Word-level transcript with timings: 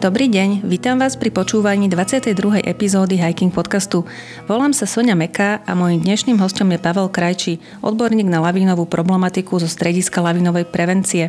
Dobrý 0.00 0.32
deň, 0.32 0.64
vítam 0.64 0.96
vás 0.96 1.12
pri 1.12 1.28
počúvaní 1.28 1.92
22. 1.92 2.64
epizódy 2.64 3.20
Hiking 3.20 3.52
podcastu. 3.52 4.08
Volám 4.48 4.72
sa 4.72 4.88
Sonia 4.88 5.12
Meka 5.12 5.60
a 5.60 5.76
môjim 5.76 6.00
dnešným 6.00 6.40
hostom 6.40 6.72
je 6.72 6.80
Pavel 6.80 7.12
Krajčí, 7.12 7.60
odborník 7.84 8.24
na 8.24 8.40
lavínovú 8.40 8.88
problematiku 8.88 9.60
zo 9.60 9.68
strediska 9.68 10.24
lavínovej 10.24 10.72
prevencie. 10.72 11.28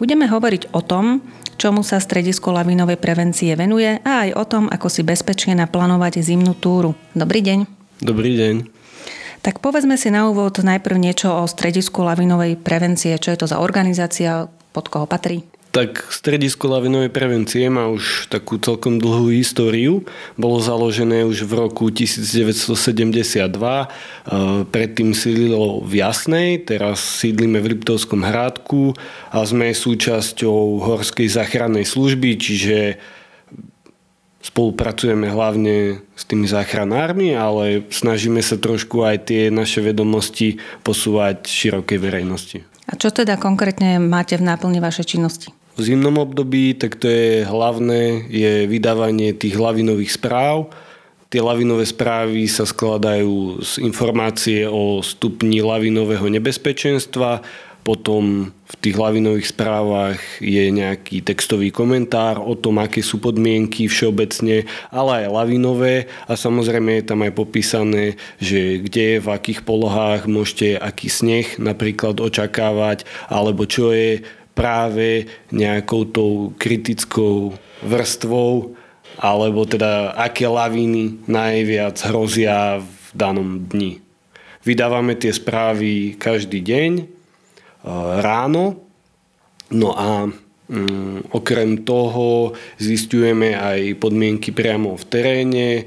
Budeme 0.00 0.24
hovoriť 0.24 0.72
o 0.72 0.80
tom, 0.80 1.20
čomu 1.60 1.84
sa 1.84 2.00
stredisko 2.00 2.48
lavínovej 2.48 2.96
prevencie 2.96 3.52
venuje 3.52 4.00
a 4.00 4.24
aj 4.24 4.40
o 4.40 4.44
tom, 4.48 4.72
ako 4.72 4.88
si 4.88 5.04
bezpečne 5.04 5.52
naplánovať 5.60 6.24
zimnú 6.24 6.56
túru. 6.56 6.96
Dobrý 7.12 7.44
deň. 7.44 7.68
Dobrý 8.00 8.40
deň. 8.40 8.72
Tak 9.44 9.60
povedzme 9.60 10.00
si 10.00 10.08
na 10.08 10.32
úvod 10.32 10.64
najprv 10.64 10.96
niečo 10.96 11.28
o 11.28 11.44
stredisku 11.44 12.00
lavinovej 12.00 12.56
prevencie. 12.56 13.20
Čo 13.20 13.36
je 13.36 13.40
to 13.44 13.52
za 13.52 13.60
organizácia, 13.60 14.48
pod 14.72 14.88
koho 14.88 15.04
patrí? 15.04 15.44
Tak 15.68 16.08
stredisko 16.08 16.64
lavinovej 16.64 17.12
prevencie 17.12 17.68
má 17.68 17.92
už 17.92 18.32
takú 18.32 18.56
celkom 18.56 18.96
dlhú 18.96 19.28
históriu. 19.28 20.00
Bolo 20.34 20.64
založené 20.64 21.28
už 21.28 21.44
v 21.44 21.52
roku 21.60 21.92
1972. 21.92 22.72
Predtým 24.72 25.12
sídlilo 25.12 25.84
v 25.84 25.92
Jasnej, 26.00 26.64
teraz 26.64 27.20
sídlime 27.20 27.60
v 27.60 27.76
Liptovskom 27.76 28.24
Hrádku 28.24 28.96
a 29.28 29.44
sme 29.44 29.76
súčasťou 29.76 30.80
Horskej 30.88 31.28
záchrannej 31.28 31.84
služby, 31.84 32.40
čiže 32.40 32.96
spolupracujeme 34.40 35.28
hlavne 35.28 36.00
s 36.16 36.24
tými 36.24 36.48
záchranármi, 36.48 37.36
ale 37.36 37.84
snažíme 37.92 38.40
sa 38.40 38.56
trošku 38.56 39.04
aj 39.04 39.28
tie 39.28 39.52
naše 39.52 39.84
vedomosti 39.84 40.56
posúvať 40.80 41.44
širokej 41.44 41.98
verejnosti. 42.00 42.64
A 42.88 42.96
čo 42.96 43.12
teda 43.12 43.36
konkrétne 43.36 44.00
máte 44.00 44.40
v 44.40 44.48
náplni 44.48 44.80
vašej 44.80 45.06
činnosti? 45.16 45.52
V 45.76 45.80
zimnom 45.84 46.18
období, 46.18 46.74
tak 46.74 46.96
to 46.96 47.06
je 47.06 47.44
hlavné, 47.44 48.26
je 48.32 48.66
vydávanie 48.66 49.36
tých 49.36 49.60
lavinových 49.60 50.16
správ. 50.16 50.72
Tie 51.28 51.44
lavinové 51.44 51.84
správy 51.84 52.48
sa 52.48 52.64
skladajú 52.64 53.60
z 53.60 53.84
informácie 53.84 54.64
o 54.64 55.04
stupni 55.04 55.60
lavinového 55.60 56.24
nebezpečenstva, 56.32 57.44
potom 57.86 58.52
v 58.68 58.74
tých 58.84 59.00
lavinových 59.00 59.48
správach 59.48 60.20
je 60.44 60.68
nejaký 60.68 61.24
textový 61.24 61.72
komentár 61.72 62.36
o 62.36 62.52
tom, 62.52 62.76
aké 62.84 63.00
sú 63.00 63.16
podmienky 63.16 63.88
všeobecne, 63.88 64.68
ale 64.92 65.24
aj 65.24 65.32
lavinové 65.32 66.04
a 66.28 66.36
samozrejme 66.36 67.00
je 67.00 67.04
tam 67.08 67.24
aj 67.24 67.32
popísané, 67.32 68.20
že 68.36 68.76
kde, 68.84 69.24
v 69.24 69.28
akých 69.32 69.64
polohách 69.64 70.28
môžete 70.28 70.76
aký 70.76 71.08
sneh 71.08 71.56
napríklad 71.56 72.20
očakávať, 72.20 73.08
alebo 73.32 73.64
čo 73.64 73.88
je 73.88 74.20
práve 74.52 75.30
nejakou 75.48 76.04
tou 76.04 76.32
kritickou 76.60 77.56
vrstvou, 77.80 78.76
alebo 79.16 79.64
teda 79.64 80.12
aké 80.12 80.44
lavíny 80.44 81.24
najviac 81.24 81.96
hrozia 82.04 82.82
v 82.82 83.06
danom 83.16 83.64
dni. 83.64 84.02
Vydávame 84.66 85.16
tie 85.16 85.32
správy 85.32 86.18
každý 86.20 86.60
deň 86.60 87.17
ráno, 88.20 88.76
no 89.72 89.88
a 89.96 90.28
mm, 90.68 91.32
okrem 91.32 91.84
toho 91.84 92.52
zistujeme 92.76 93.56
aj 93.56 93.96
podmienky 93.96 94.52
priamo 94.52 94.96
v 94.96 95.04
teréne, 95.08 95.68
e, 95.80 95.84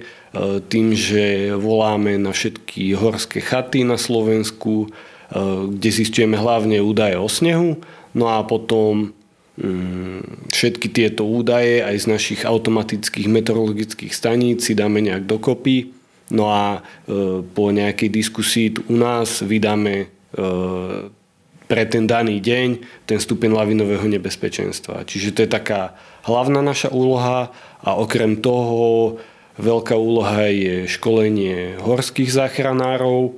tým, 0.65 0.97
že 0.97 1.53
voláme 1.53 2.17
na 2.17 2.33
všetky 2.33 2.97
horské 2.97 3.41
chaty 3.41 3.85
na 3.85 4.01
Slovensku, 4.01 4.85
e, 4.85 4.89
kde 5.77 5.89
zistujeme 5.93 6.37
hlavne 6.37 6.81
údaje 6.81 7.17
o 7.21 7.29
snehu 7.29 7.77
No 8.11 8.27
a 8.27 8.43
potom 8.43 9.15
mm, 9.55 10.51
všetky 10.51 10.91
tieto 10.91 11.23
údaje 11.23 11.79
aj 11.83 11.95
z 11.95 12.05
našich 12.11 12.41
automatických 12.43 13.27
meteorologických 13.31 14.11
staníc 14.11 14.67
si 14.67 14.75
dáme 14.75 14.99
nejak 14.99 15.23
dokopy. 15.23 15.95
No 16.31 16.51
a 16.51 16.79
e, 16.79 17.43
po 17.43 17.71
nejakej 17.71 18.09
diskusii 18.11 18.67
u 18.87 18.95
nás 18.99 19.43
vydáme 19.43 20.07
pre 21.71 21.87
ten 21.87 22.03
daný 22.03 22.43
deň 22.43 22.83
ten 23.07 23.15
stupeň 23.23 23.55
lavinového 23.55 24.03
nebezpečenstva. 24.11 25.07
Čiže 25.07 25.31
to 25.31 25.39
je 25.47 25.49
taká 25.55 25.95
hlavná 26.27 26.59
naša 26.59 26.91
úloha 26.91 27.55
a 27.79 27.95
okrem 27.95 28.43
toho 28.43 29.15
veľká 29.55 29.95
úloha 29.95 30.51
je 30.51 30.91
školenie 30.91 31.79
horských 31.79 32.27
záchranárov, 32.27 33.19
e, 33.23 33.33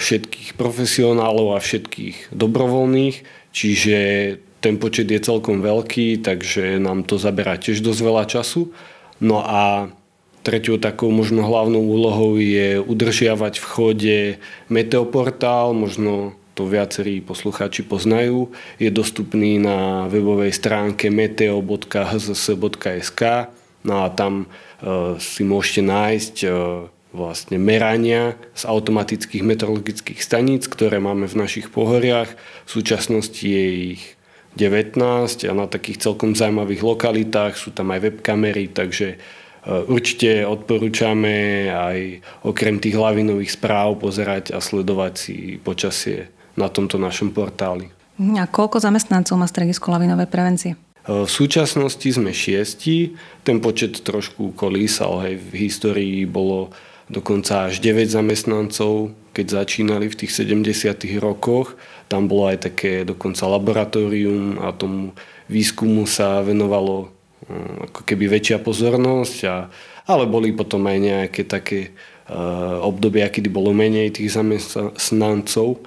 všetkých 0.00 0.56
profesionálov 0.56 1.52
a 1.52 1.60
všetkých 1.60 2.32
dobrovoľných, 2.32 3.42
Čiže 3.52 3.98
ten 4.64 4.80
počet 4.80 5.12
je 5.12 5.20
celkom 5.20 5.60
veľký, 5.60 6.24
takže 6.24 6.80
nám 6.80 7.04
to 7.04 7.20
zaberá 7.20 7.60
tiež 7.60 7.84
dosť 7.84 8.00
veľa 8.00 8.24
času. 8.24 8.72
No 9.20 9.44
a 9.44 9.92
tretou 10.40 10.80
takou 10.80 11.12
možno 11.12 11.44
hlavnou 11.44 11.84
úlohou 11.84 12.40
je 12.40 12.80
udržiavať 12.80 13.60
v 13.60 13.66
chode 13.68 14.20
meteoportál, 14.72 15.76
možno 15.76 16.34
to 16.54 16.68
viacerí 16.68 17.24
poslucháči 17.24 17.88
poznajú. 17.88 18.52
Je 18.76 18.92
dostupný 18.92 19.56
na 19.56 20.04
webovej 20.12 20.52
stránke 20.52 21.08
meteo.hzs.sk 21.08 23.22
no 23.84 24.06
a 24.06 24.08
tam 24.12 24.44
e, 24.44 24.46
si 25.18 25.42
môžete 25.42 25.82
nájsť 25.82 26.36
e, 26.44 26.48
vlastne 27.12 27.56
merania 27.60 28.40
z 28.56 28.64
automatických 28.64 29.44
meteorologických 29.44 30.20
staníc, 30.20 30.68
ktoré 30.68 30.96
máme 30.96 31.28
v 31.28 31.44
našich 31.44 31.68
pohoriach. 31.68 32.32
V 32.64 32.70
súčasnosti 32.70 33.44
je 33.44 33.96
ich 33.96 34.02
19 34.56 35.00
a 35.48 35.52
na 35.56 35.66
takých 35.68 36.08
celkom 36.08 36.36
zaujímavých 36.36 36.84
lokalitách 36.84 37.56
sú 37.56 37.72
tam 37.72 37.92
aj 37.96 38.12
webkamery, 38.12 38.76
takže 38.76 39.16
e, 39.16 39.18
určite 39.88 40.44
odporúčame 40.44 41.68
aj 41.72 42.20
okrem 42.44 42.76
tých 42.76 43.00
lavinových 43.00 43.56
správ 43.56 43.96
pozerať 44.00 44.52
a 44.52 44.60
sledovať 44.60 45.12
si 45.16 45.36
počasie 45.56 46.28
na 46.56 46.68
tomto 46.68 47.00
našom 47.00 47.32
portáli. 47.32 47.88
A 48.20 48.44
koľko 48.44 48.78
zamestnancov 48.78 49.40
má 49.40 49.48
stredisko 49.48 49.88
lavinovej 49.90 50.28
prevencie? 50.28 50.72
E, 50.76 50.78
v 51.26 51.30
súčasnosti 51.30 52.04
sme 52.04 52.30
šiesti, 52.30 53.16
ten 53.42 53.58
počet 53.58 54.04
trošku 54.04 54.54
kolísal, 54.54 55.24
hej, 55.26 55.34
v 55.40 55.52
histórii 55.66 56.28
bolo 56.28 56.70
dokonca 57.10 57.68
až 57.68 57.82
9 57.82 58.08
zamestnancov, 58.08 59.10
keď 59.32 59.64
začínali 59.64 60.06
v 60.12 60.18
tých 60.24 60.32
70. 60.32 61.18
rokoch. 61.18 61.74
Tam 62.06 62.28
bolo 62.28 62.52
aj 62.52 62.68
také 62.72 63.02
dokonca 63.02 63.48
laboratórium 63.48 64.60
a 64.60 64.76
tomu 64.76 65.16
výskumu 65.48 66.04
sa 66.04 66.44
venovalo 66.44 67.08
hm, 67.48 67.90
ako 67.90 68.00
keby 68.06 68.24
väčšia 68.38 68.60
pozornosť, 68.60 69.36
a, 69.48 69.56
ale 70.06 70.24
boli 70.28 70.52
potom 70.52 70.84
aj 70.84 70.98
nejaké 70.98 71.42
také 71.46 71.94
uh, 72.28 72.82
obdobia, 72.82 73.30
kedy 73.30 73.48
bolo 73.48 73.70
menej 73.70 74.18
tých 74.18 74.34
zamestnancov. 74.34 75.78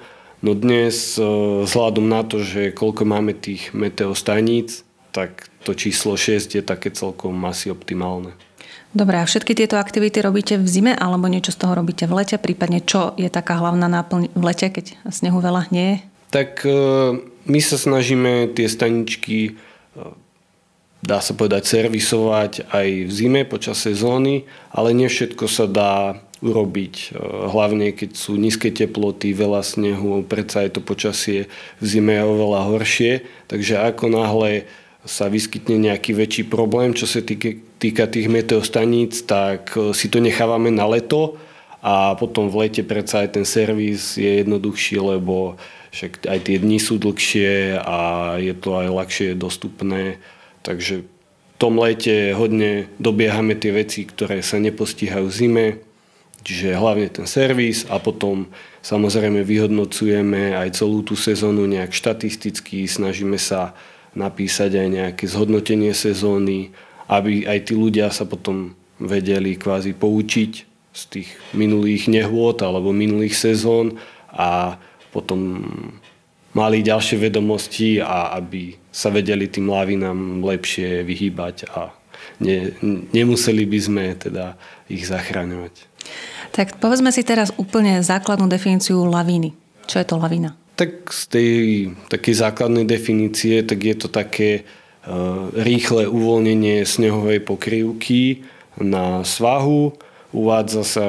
No 0.46 0.54
dnes 0.54 1.18
uh, 1.18 1.66
vzhľadom 1.66 2.06
na 2.06 2.22
to, 2.22 2.38
že 2.38 2.70
koľko 2.70 3.02
máme 3.02 3.34
tých 3.34 3.74
meteostaníc, 3.74 4.86
tak 5.10 5.50
to 5.66 5.74
číslo 5.74 6.14
6 6.14 6.54
je 6.54 6.62
také 6.62 6.94
celkom 6.94 7.34
asi 7.50 7.66
optimálne. 7.66 8.30
Dobre, 8.94 9.18
a 9.18 9.26
všetky 9.26 9.58
tieto 9.58 9.74
aktivity 9.74 10.22
robíte 10.22 10.54
v 10.54 10.68
zime 10.70 10.94
alebo 10.94 11.26
niečo 11.26 11.50
z 11.50 11.66
toho 11.66 11.74
robíte 11.74 12.06
v 12.06 12.22
lete? 12.22 12.38
Prípadne 12.38 12.78
čo 12.78 13.18
je 13.18 13.26
taká 13.26 13.58
hlavná 13.58 13.90
náplň 13.90 14.30
v 14.30 14.42
lete, 14.46 14.70
keď 14.70 14.94
snehu 15.10 15.42
veľa 15.42 15.66
nie 15.74 15.84
je? 15.84 15.96
Tak 16.30 16.62
e, 16.62 16.70
my 17.50 17.60
sa 17.60 17.76
snažíme 17.76 18.54
tie 18.54 18.70
staničky 18.70 19.38
e, 19.42 19.52
dá 21.02 21.18
sa 21.20 21.36
povedať, 21.36 21.66
servisovať 21.66 22.70
aj 22.72 22.88
v 23.06 23.10
zime 23.10 23.42
počas 23.44 23.82
sezóny, 23.82 24.46
ale 24.70 24.94
nie 24.96 25.10
všetko 25.10 25.44
sa 25.50 25.66
dá 25.68 26.22
urobiť. 26.44 26.94
E, 26.94 27.06
hlavne 27.48 27.92
keď 27.96 28.10
sú 28.16 28.36
nízke 28.36 28.68
teploty, 28.68 29.32
veľa 29.32 29.64
snehu, 29.64 30.24
predsa 30.26 30.64
je 30.66 30.76
to 30.76 30.80
počasie 30.84 31.38
v 31.80 31.84
zime 31.84 32.20
oveľa 32.20 32.60
horšie. 32.72 33.12
Takže 33.48 33.80
ako 33.80 34.12
náhle 34.12 34.68
sa 35.06 35.30
vyskytne 35.30 35.78
nejaký 35.78 36.12
väčší 36.12 36.42
problém, 36.50 36.90
čo 36.90 37.06
sa 37.06 37.22
týka, 37.22 37.56
týka 37.78 38.10
tých 38.10 38.26
meteostaníc, 38.26 39.24
tak 39.24 39.72
e, 39.78 39.94
si 39.96 40.10
to 40.12 40.20
nechávame 40.20 40.68
na 40.68 40.84
leto 40.84 41.38
a 41.80 42.18
potom 42.18 42.50
v 42.50 42.66
lete 42.66 42.82
predsa 42.82 43.22
aj 43.22 43.38
ten 43.38 43.46
servis 43.46 44.18
je 44.18 44.42
jednoduchší, 44.42 44.98
lebo 44.98 45.54
však 45.94 46.26
aj 46.26 46.38
tie 46.44 46.56
dni 46.58 46.78
sú 46.82 46.98
dlhšie 46.98 47.78
a 47.78 47.98
je 48.42 48.52
to 48.58 48.76
aj 48.76 48.88
ľahšie 48.90 49.28
dostupné. 49.38 50.18
Takže 50.66 51.06
v 51.06 51.56
tom 51.56 51.78
lete 51.78 52.34
hodne 52.34 52.90
dobiehame 53.00 53.54
tie 53.56 53.72
veci, 53.72 54.04
ktoré 54.04 54.42
sa 54.42 54.60
nepostíhajú 54.60 55.24
v 55.30 55.36
zime, 55.38 55.66
čiže 56.46 56.78
hlavne 56.78 57.10
ten 57.10 57.26
servis 57.26 57.82
a 57.90 57.98
potom 57.98 58.46
samozrejme 58.86 59.42
vyhodnocujeme 59.42 60.54
aj 60.54 60.78
celú 60.78 61.02
tú 61.02 61.18
sezónu 61.18 61.66
nejak 61.66 61.90
štatisticky, 61.90 62.86
snažíme 62.86 63.34
sa 63.34 63.74
napísať 64.14 64.78
aj 64.78 64.88
nejaké 64.88 65.24
zhodnotenie 65.26 65.90
sezóny, 65.90 66.70
aby 67.10 67.50
aj 67.50 67.66
tí 67.66 67.74
ľudia 67.74 68.14
sa 68.14 68.22
potom 68.22 68.78
vedeli 69.02 69.58
kvázi 69.58 69.92
poučiť 69.92 70.52
z 70.96 71.02
tých 71.10 71.28
minulých 71.52 72.08
nehôd 72.08 72.62
alebo 72.62 72.94
minulých 72.94 73.36
sezón 73.36 73.98
a 74.30 74.78
potom 75.10 75.66
mali 76.56 76.80
ďalšie 76.80 77.20
vedomosti 77.20 78.00
a 78.00 78.32
aby 78.38 78.78
sa 78.88 79.12
vedeli 79.12 79.44
tým 79.50 79.68
lavinám 79.68 80.40
lepšie 80.40 81.04
vyhýbať 81.04 81.68
a 81.68 81.92
ne, 82.40 82.72
nemuseli 83.12 83.68
by 83.68 83.78
sme 83.82 84.04
teda 84.16 84.56
ich 84.88 85.04
zachraňovať. 85.04 85.95
Tak 86.56 86.80
povedzme 86.80 87.12
si 87.12 87.20
teraz 87.20 87.52
úplne 87.60 88.00
základnú 88.00 88.48
definíciu 88.48 89.04
lavíny. 89.04 89.52
Čo 89.84 90.02
je 90.02 90.06
to 90.06 90.16
lavína? 90.16 90.56
Tak 90.76 91.08
z 91.08 91.22
tej 91.28 91.52
takej 92.12 92.34
základnej 92.36 92.84
definície, 92.84 93.64
tak 93.64 93.80
je 93.80 93.96
to 93.96 94.08
také 94.12 94.64
uh, 95.06 95.48
rýchle 95.56 96.08
uvoľnenie 96.08 96.84
snehovej 96.84 97.44
pokrývky 97.44 98.44
na 98.80 99.24
svahu. 99.24 99.96
Uvádza 100.36 100.82
sa 100.84 101.04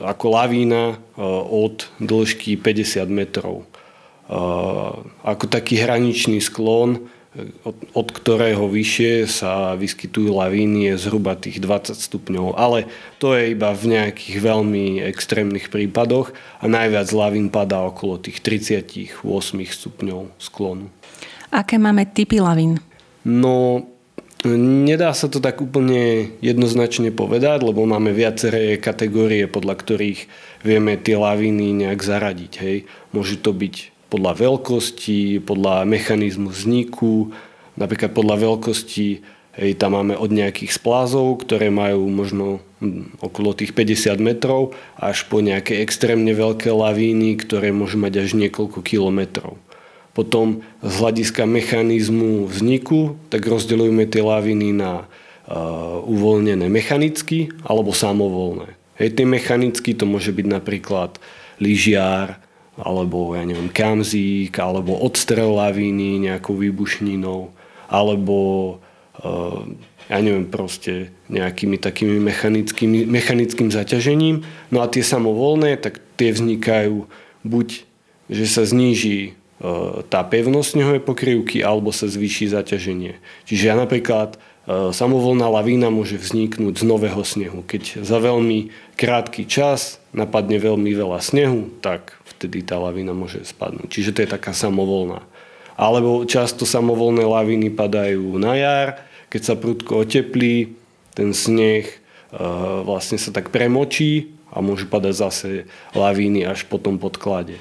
ako 0.00 0.26
lavína 0.36 0.96
uh, 0.96 1.22
od 1.44 1.88
dĺžky 2.00 2.56
50 2.56 3.08
metrov. 3.12 3.68
Uh, 4.30 5.04
ako 5.26 5.50
taký 5.50 5.80
hraničný 5.80 6.38
sklon 6.38 7.10
od, 7.62 7.76
od 7.94 8.08
ktorého 8.10 8.66
vyššie 8.66 9.30
sa 9.30 9.78
vyskytujú 9.78 10.34
lavíny, 10.34 10.90
je 10.90 10.94
zhruba 10.98 11.38
tých 11.38 11.62
20 11.62 11.94
stupňov. 11.94 12.58
Ale 12.58 12.90
to 13.22 13.38
je 13.38 13.54
iba 13.54 13.70
v 13.70 13.84
nejakých 13.94 14.36
veľmi 14.42 14.98
extrémnych 15.06 15.70
prípadoch 15.70 16.34
a 16.58 16.66
najviac 16.66 17.06
lavín 17.14 17.46
padá 17.54 17.86
okolo 17.86 18.18
tých 18.18 18.42
38 18.42 19.22
stupňov 19.54 20.34
sklonu. 20.42 20.90
Aké 21.54 21.78
máme 21.78 22.06
typy 22.10 22.42
lavín? 22.42 22.82
No, 23.22 23.86
nedá 24.46 25.14
sa 25.14 25.30
to 25.30 25.38
tak 25.38 25.62
úplne 25.62 26.34
jednoznačne 26.42 27.14
povedať, 27.14 27.62
lebo 27.62 27.86
máme 27.86 28.10
viaceré 28.10 28.74
kategórie, 28.78 29.46
podľa 29.46 29.78
ktorých 29.78 30.20
vieme 30.66 30.98
tie 30.98 31.14
lavíny 31.14 31.86
nejak 31.86 32.00
zaradiť. 32.02 32.52
Hej. 32.58 32.76
Môže 33.14 33.38
to 33.38 33.54
byť 33.54 33.99
podľa 34.10 34.34
veľkosti, 34.36 35.40
podľa 35.46 35.86
mechanizmu 35.86 36.50
vzniku, 36.50 37.30
napríklad 37.78 38.10
podľa 38.10 38.36
veľkosti 38.50 39.08
hej, 39.56 39.72
tam 39.78 39.94
máme 39.94 40.18
od 40.18 40.30
nejakých 40.34 40.74
splázov, 40.74 41.46
ktoré 41.46 41.70
majú 41.70 42.10
možno 42.10 42.58
hm, 42.82 43.22
okolo 43.22 43.54
tých 43.54 43.72
50 43.72 44.18
metrov, 44.18 44.74
až 44.98 45.24
po 45.30 45.38
nejaké 45.38 45.78
extrémne 45.80 46.34
veľké 46.34 46.74
lavíny, 46.74 47.38
ktoré 47.38 47.70
môžu 47.70 48.02
mať 48.02 48.26
až 48.26 48.30
niekoľko 48.34 48.82
kilometrov. 48.82 49.54
Potom 50.10 50.66
z 50.82 50.92
hľadiska 50.98 51.46
mechanizmu 51.46 52.50
vzniku, 52.50 53.14
tak 53.30 53.46
rozdeľujeme 53.46 54.10
tie 54.10 54.22
laviny 54.26 54.74
na 54.74 55.06
uh, 55.06 56.02
uvoľnené 56.02 56.66
mechanicky 56.66 57.54
alebo 57.62 57.94
samovolné. 57.94 58.74
Hej, 58.98 59.16
tie 59.16 59.24
mechanicky 59.24 59.94
to 59.94 60.04
môže 60.04 60.34
byť 60.34 60.46
napríklad 60.50 61.16
lyžiar, 61.62 62.42
alebo 62.80 63.36
ja 63.36 63.44
neviem, 63.44 63.68
kamzík, 63.68 64.56
alebo 64.58 64.96
odstrel 64.96 65.54
lavíny 65.56 66.20
nejakou 66.24 66.56
výbušninou, 66.56 67.52
alebo 67.86 68.38
uh, 69.20 69.62
ja 70.10 70.18
neviem, 70.18 70.50
proste 70.50 71.14
nejakými 71.30 71.78
takými 71.78 72.18
mechanickými, 72.18 73.06
mechanickým 73.06 73.70
zaťažením. 73.70 74.42
No 74.74 74.82
a 74.82 74.90
tie 74.90 75.06
samovolné, 75.06 75.78
tak 75.78 76.02
tie 76.18 76.34
vznikajú 76.34 77.06
buď, 77.46 77.86
že 78.26 78.44
sa 78.50 78.66
zníži 78.66 79.38
uh, 79.62 80.02
tá 80.10 80.26
pevnosť 80.26 80.74
snehovej 80.74 81.02
pokrývky, 81.06 81.62
alebo 81.62 81.94
sa 81.94 82.10
zvýši 82.10 82.50
zaťaženie. 82.50 83.22
Čiže 83.46 83.64
ja 83.70 83.74
napríklad 83.78 84.40
samovolná 84.68 85.48
lavína 85.48 85.88
môže 85.88 86.20
vzniknúť 86.20 86.80
z 86.80 86.84
nového 86.84 87.22
snehu. 87.24 87.64
Keď 87.64 88.04
za 88.04 88.18
veľmi 88.20 88.70
krátky 88.94 89.48
čas 89.48 89.98
napadne 90.12 90.60
veľmi 90.60 90.92
veľa 90.92 91.18
snehu, 91.22 91.72
tak 91.80 92.14
vtedy 92.36 92.62
tá 92.64 92.76
lavína 92.76 93.16
môže 93.16 93.40
spadnúť. 93.42 93.88
Čiže 93.88 94.10
to 94.12 94.22
je 94.24 94.34
taká 94.36 94.52
samovolná. 94.52 95.24
Alebo 95.80 96.28
často 96.28 96.68
samovolné 96.68 97.24
laviny 97.24 97.72
padajú 97.72 98.36
na 98.36 98.52
jar, 98.52 98.88
keď 99.32 99.42
sa 99.42 99.54
prudko 99.56 100.04
oteplí, 100.04 100.76
ten 101.16 101.32
sneh 101.32 101.88
e, 101.88 101.96
vlastne 102.84 103.16
sa 103.16 103.32
tak 103.32 103.48
premočí 103.48 104.36
a 104.52 104.60
môžu 104.60 104.90
padať 104.90 105.14
zase 105.16 105.48
lavíny 105.96 106.44
až 106.44 106.68
po 106.68 106.76
tom 106.76 107.00
podklade. 107.00 107.56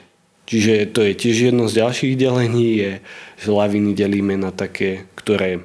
Čiže 0.49 0.89
to 0.91 1.05
je 1.05 1.13
tiež 1.13 1.53
jedno 1.53 1.69
z 1.69 1.79
ďalších 1.79 2.13
delení, 2.17 2.69
je, 2.81 2.91
že 3.37 3.49
laviny 3.53 3.93
delíme 3.93 4.33
na 4.33 4.49
také, 4.49 5.05
ktoré 5.13 5.61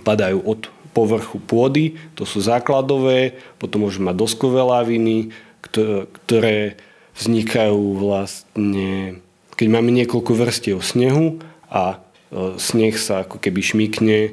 padajú 0.00 0.40
od 0.42 0.60
povrchu 0.96 1.36
pôdy, 1.44 2.00
to 2.16 2.24
sú 2.24 2.40
základové, 2.40 3.36
potom 3.60 3.84
môžeme 3.84 4.08
mať 4.12 4.16
doskové 4.16 4.64
laviny, 4.64 5.28
ktoré 5.60 6.80
vznikajú 7.16 8.00
vlastne, 8.00 9.20
keď 9.60 9.66
máme 9.68 9.92
niekoľko 9.92 10.32
vrstiev 10.32 10.80
snehu 10.80 11.40
a 11.68 11.96
e, 11.96 12.56
sneh 12.56 12.96
sa 12.96 13.28
ako 13.28 13.36
keby 13.40 13.60
šmikne 13.60 14.18
e, 14.24 14.30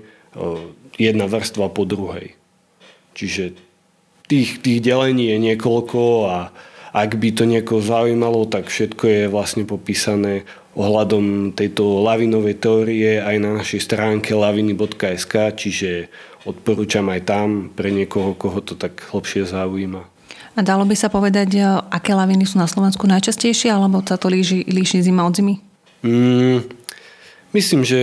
jedna 0.95 1.27
vrstva 1.27 1.67
po 1.71 1.83
druhej. 1.83 2.35
Čiže 3.15 3.59
tých, 4.31 4.63
tých 4.63 4.79
delení 4.79 5.35
je 5.35 5.37
niekoľko 5.51 6.01
a 6.31 6.37
ak 6.93 7.17
by 7.17 7.29
to 7.33 7.43
niekoho 7.49 7.81
zaujímalo, 7.81 8.45
tak 8.45 8.69
všetko 8.69 9.03
je 9.09 9.23
vlastne 9.25 9.65
popísané 9.65 10.45
ohľadom 10.73 11.53
tejto 11.53 12.01
lavinovej 12.01 12.57
teórie 12.57 13.21
aj 13.21 13.37
na 13.37 13.61
našej 13.61 13.81
stránke 13.85 14.33
laviny.sk, 14.33 15.33
čiže 15.53 16.09
odporúčam 16.49 17.05
aj 17.13 17.21
tam 17.29 17.47
pre 17.69 17.93
niekoho, 17.93 18.33
koho 18.33 18.59
to 18.59 18.73
tak 18.73 18.97
hlbšie 19.13 19.45
zaujíma. 19.45 20.01
A 20.53 20.59
dalo 20.61 20.85
by 20.85 20.93
sa 20.93 21.09
povedať, 21.09 21.49
e, 21.57 21.65
aké 21.65 22.13
laviny 22.13 22.45
sú 22.45 22.61
na 22.61 22.69
Slovensku 22.69 23.09
najčastejšie, 23.09 23.73
alebo 23.73 24.05
sa 24.05 24.21
to 24.21 24.29
líši, 24.29 24.65
líši 24.69 25.01
zima 25.01 25.25
od 25.25 25.33
zimy? 25.33 25.57
Mm, 26.05 26.61
myslím, 27.57 27.81
že 27.81 28.01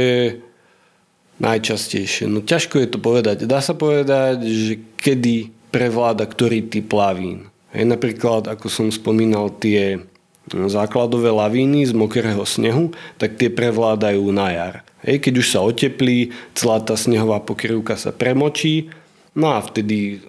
najčastejšie. 1.38 2.26
No 2.26 2.42
ťažko 2.42 2.82
je 2.82 2.88
to 2.90 2.98
povedať. 2.98 3.46
Dá 3.46 3.62
sa 3.62 3.72
povedať, 3.72 4.42
že 4.44 4.72
kedy 4.98 5.54
prevláda 5.70 6.26
ktorý 6.26 6.66
typ 6.66 6.90
lavín. 6.90 7.48
Hej, 7.70 7.86
napríklad, 7.86 8.50
ako 8.50 8.66
som 8.66 8.90
spomínal, 8.90 9.54
tie 9.62 10.02
základové 10.50 11.30
lavíny 11.30 11.86
z 11.86 11.94
mokrého 11.94 12.42
snehu, 12.42 12.90
tak 13.16 13.38
tie 13.38 13.50
prevládajú 13.50 14.24
na 14.34 14.48
jar. 14.50 14.74
Hej, 15.00 15.24
keď 15.24 15.34
už 15.40 15.46
sa 15.48 15.64
oteplí, 15.64 16.34
celá 16.52 16.82
tá 16.84 16.92
snehová 16.98 17.40
pokrývka 17.40 17.96
sa 17.96 18.12
premočí, 18.12 18.92
no 19.32 19.54
a 19.56 19.64
vtedy 19.64 20.20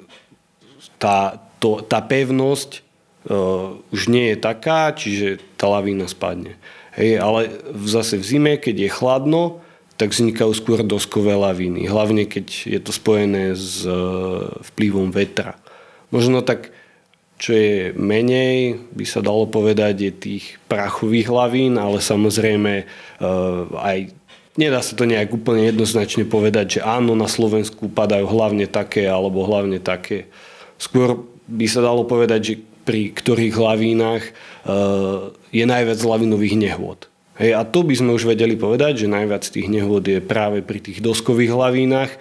tá, 0.95 1.41
to, 1.59 1.83
tá 1.83 1.99
pevnosť 1.99 2.85
uh, 3.27 3.75
už 3.91 4.07
nie 4.07 4.31
je 4.31 4.37
taká, 4.39 4.95
čiže 4.95 5.41
tá 5.59 5.67
lavína 5.67 6.07
spadne. 6.07 6.55
Hej, 6.95 7.19
ale 7.19 7.51
zase 7.83 8.15
v 8.19 8.23
zime, 8.23 8.53
keď 8.55 8.87
je 8.87 8.89
chladno, 8.91 9.43
tak 9.99 10.17
vznikajú 10.17 10.51
skôr 10.57 10.81
doskové 10.81 11.37
lavíny. 11.37 11.85
Hlavne 11.85 12.25
keď 12.25 12.47
je 12.65 12.79
to 12.81 12.89
spojené 12.89 13.53
s 13.53 13.85
uh, 13.85 14.49
vplyvom 14.73 15.13
vetra. 15.13 15.59
Možno 16.09 16.41
tak, 16.41 16.73
čo 17.41 17.57
je 17.57 17.89
menej, 17.97 18.77
by 18.93 19.05
sa 19.09 19.25
dalo 19.25 19.49
povedať, 19.49 19.95
je 19.97 20.11
tých 20.13 20.45
prachových 20.69 21.33
lavín, 21.33 21.81
ale 21.81 21.97
samozrejme 21.97 22.85
uh, 22.85 23.65
aj 23.81 24.13
Nedá 24.59 24.83
sa 24.83 24.99
to 24.99 25.07
nejak 25.07 25.31
úplne 25.31 25.71
jednoznačne 25.71 26.27
povedať, 26.27 26.75
že 26.75 26.79
áno, 26.83 27.15
na 27.15 27.31
Slovensku 27.31 27.87
padajú 27.87 28.27
hlavne 28.27 28.67
také 28.67 29.07
alebo 29.07 29.47
hlavne 29.47 29.79
také. 29.79 30.27
Skôr 30.75 31.23
by 31.47 31.65
sa 31.71 31.79
dalo 31.79 32.03
povedať, 32.03 32.39
že 32.43 32.53
pri 32.83 33.15
ktorých 33.15 33.55
lavínach 33.55 34.23
e, 34.27 34.31
je 35.55 35.63
najviac 35.63 36.03
lavinových 36.03 36.59
nehôd. 36.59 37.07
Hej, 37.39 37.55
a 37.55 37.63
to 37.63 37.87
by 37.87 37.95
sme 37.95 38.11
už 38.11 38.27
vedeli 38.27 38.59
povedať, 38.59 39.07
že 39.07 39.13
najviac 39.13 39.47
tých 39.47 39.71
nehôd 39.71 40.03
je 40.03 40.19
práve 40.19 40.59
pri 40.59 40.83
tých 40.83 40.99
doskových 40.99 41.55
lavínach, 41.55 42.11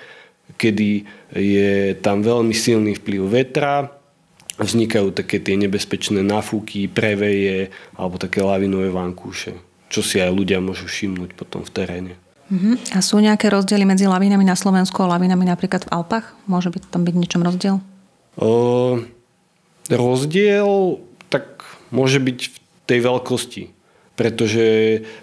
kedy 0.55 1.03
je 1.35 1.99
tam 1.99 2.23
veľmi 2.23 2.55
silný 2.55 2.95
vplyv 2.95 3.27
vetra, 3.27 3.91
vznikajú 4.61 5.17
také 5.17 5.41
tie 5.41 5.57
nebezpečné 5.57 6.21
nafúky, 6.21 6.87
preveje 6.87 7.73
alebo 7.97 8.21
také 8.21 8.45
lavinové 8.45 8.93
vankúše, 8.93 9.57
čo 9.89 10.05
si 10.05 10.21
aj 10.21 10.31
ľudia 10.31 10.61
môžu 10.61 10.87
všimnúť 10.87 11.33
potom 11.35 11.65
v 11.65 11.71
teréne. 11.73 12.15
Uh-huh. 12.51 12.75
A 12.93 12.99
sú 13.01 13.23
nejaké 13.23 13.47
rozdiely 13.47 13.87
medzi 13.87 14.11
lavinami 14.11 14.43
na 14.43 14.59
Slovensku 14.59 15.01
a 15.07 15.17
lavinami 15.17 15.47
napríklad 15.47 15.87
v 15.87 15.93
Alpách? 15.95 16.35
Môže 16.51 16.69
byť 16.69 16.91
tam 16.91 17.07
byť 17.07 17.15
niečom 17.15 17.43
rozdiel? 17.47 17.79
O, 18.35 18.99
Rozdiel 19.91 21.03
tak 21.27 21.67
môže 21.91 22.23
byť 22.23 22.39
v 22.47 22.57
tej 22.87 23.01
veľkosti, 23.03 23.65
pretože 24.15 24.67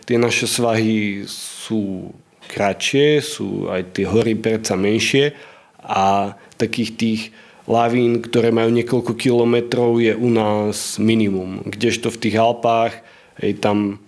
tie 0.03 0.17
naše 0.19 0.43
svahy 0.43 1.23
sú 1.27 2.11
kratšie, 2.51 3.23
sú 3.23 3.71
aj 3.71 3.95
tie 3.95 4.03
hory 4.03 4.35
predsa 4.35 4.75
menšie 4.75 5.31
a 5.79 6.35
takých 6.59 6.91
tých 6.99 7.21
lavín, 7.67 8.23
ktoré 8.23 8.49
majú 8.49 8.71
niekoľko 8.71 9.13
kilometrov, 9.19 9.99
je 9.99 10.15
u 10.15 10.29
nás 10.31 10.95
minimum. 10.97 11.67
Kdežto 11.67 12.07
v 12.09 12.21
tých 12.23 12.35
Alpách, 12.39 13.03
hej, 13.43 13.59
tam, 13.59 13.99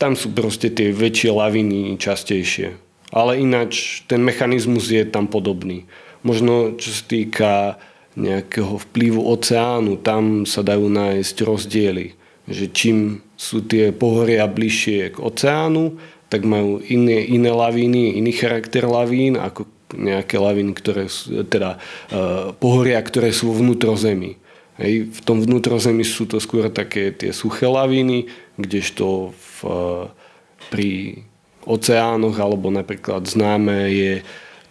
tam 0.00 0.16
sú 0.16 0.32
proste 0.32 0.72
tie 0.72 0.90
väčšie 0.90 1.30
laviny 1.30 1.94
častejšie. 2.00 2.74
Ale 3.12 3.36
ináč 3.36 4.02
ten 4.08 4.24
mechanizmus 4.24 4.88
je 4.88 5.04
tam 5.04 5.28
podobný. 5.28 5.84
Možno 6.24 6.72
čo 6.80 6.90
sa 6.90 7.04
týka 7.04 7.52
nejakého 8.16 8.80
vplyvu 8.88 9.20
oceánu, 9.20 10.00
tam 10.00 10.48
sa 10.48 10.64
dajú 10.64 10.88
nájsť 10.88 11.36
rozdiely. 11.44 12.16
Že 12.48 12.64
čím 12.72 12.98
sú 13.36 13.64
tie 13.64 13.92
pohoria 13.92 14.48
bližšie 14.48 15.12
k 15.12 15.16
oceánu, 15.20 16.00
tak 16.32 16.48
majú 16.48 16.80
iné, 16.88 17.28
iné 17.28 17.52
lavíny, 17.52 18.16
iný 18.16 18.32
charakter 18.32 18.88
lavín, 18.88 19.36
ako 19.36 19.68
nejaké 19.94 20.40
laviny, 20.40 20.72
ktoré 20.76 21.06
teda 21.46 21.78
uh, 21.78 22.52
pohoria, 22.56 22.98
ktoré 23.00 23.30
sú 23.30 23.52
vnútrozemí. 23.52 24.40
Hej, 24.80 25.12
v 25.12 25.20
tom 25.22 25.44
vnútrozemí 25.44 26.00
sú 26.02 26.24
to 26.24 26.40
skôr 26.40 26.72
také 26.72 27.12
tie 27.12 27.30
suché 27.30 27.68
laviny, 27.68 28.32
kdežto 28.56 29.36
v, 29.36 29.56
uh, 29.68 30.04
pri 30.72 31.20
oceánoch 31.68 32.34
alebo 32.40 32.72
napríklad 32.72 33.22
známe 33.28 33.92
je 33.92 34.14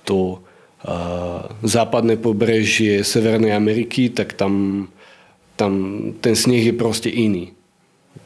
to 0.04 0.42
uh, 0.84 1.48
západné 1.64 2.18
pobrežie 2.18 3.06
Severnej 3.06 3.54
Ameriky, 3.54 4.10
tak 4.12 4.34
tam, 4.34 4.88
tam 5.56 5.74
ten 6.20 6.36
sneh 6.36 6.74
je 6.74 6.76
proste 6.76 7.08
iný. 7.08 7.54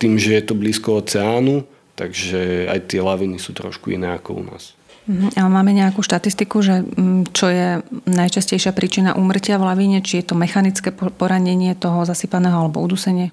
Tým, 0.02 0.18
že 0.18 0.34
je 0.34 0.44
to 0.44 0.58
blízko 0.58 1.04
oceánu, 1.04 1.68
takže 1.96 2.68
aj 2.72 2.92
tie 2.92 3.00
laviny 3.04 3.38
sú 3.40 3.54
trošku 3.56 3.94
iné 3.94 4.16
ako 4.16 4.42
u 4.42 4.44
nás. 4.48 4.76
Mhm. 5.06 5.38
A 5.38 5.46
máme 5.46 5.70
nejakú 5.70 6.02
štatistiku, 6.02 6.66
že 6.66 6.82
mm, 6.82 7.30
čo 7.30 7.46
je 7.54 7.68
najčastejšia 8.10 8.74
príčina 8.74 9.14
úmrtia 9.14 9.62
v 9.62 9.70
lavíne? 9.70 10.02
Či 10.02 10.22
je 10.22 10.34
to 10.34 10.36
mechanické 10.36 10.90
poranenie 10.92 11.78
toho 11.78 12.10
zasypaného 12.10 12.58
alebo 12.58 12.82
udusenie? 12.82 13.30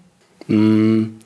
Mm, 0.53 1.17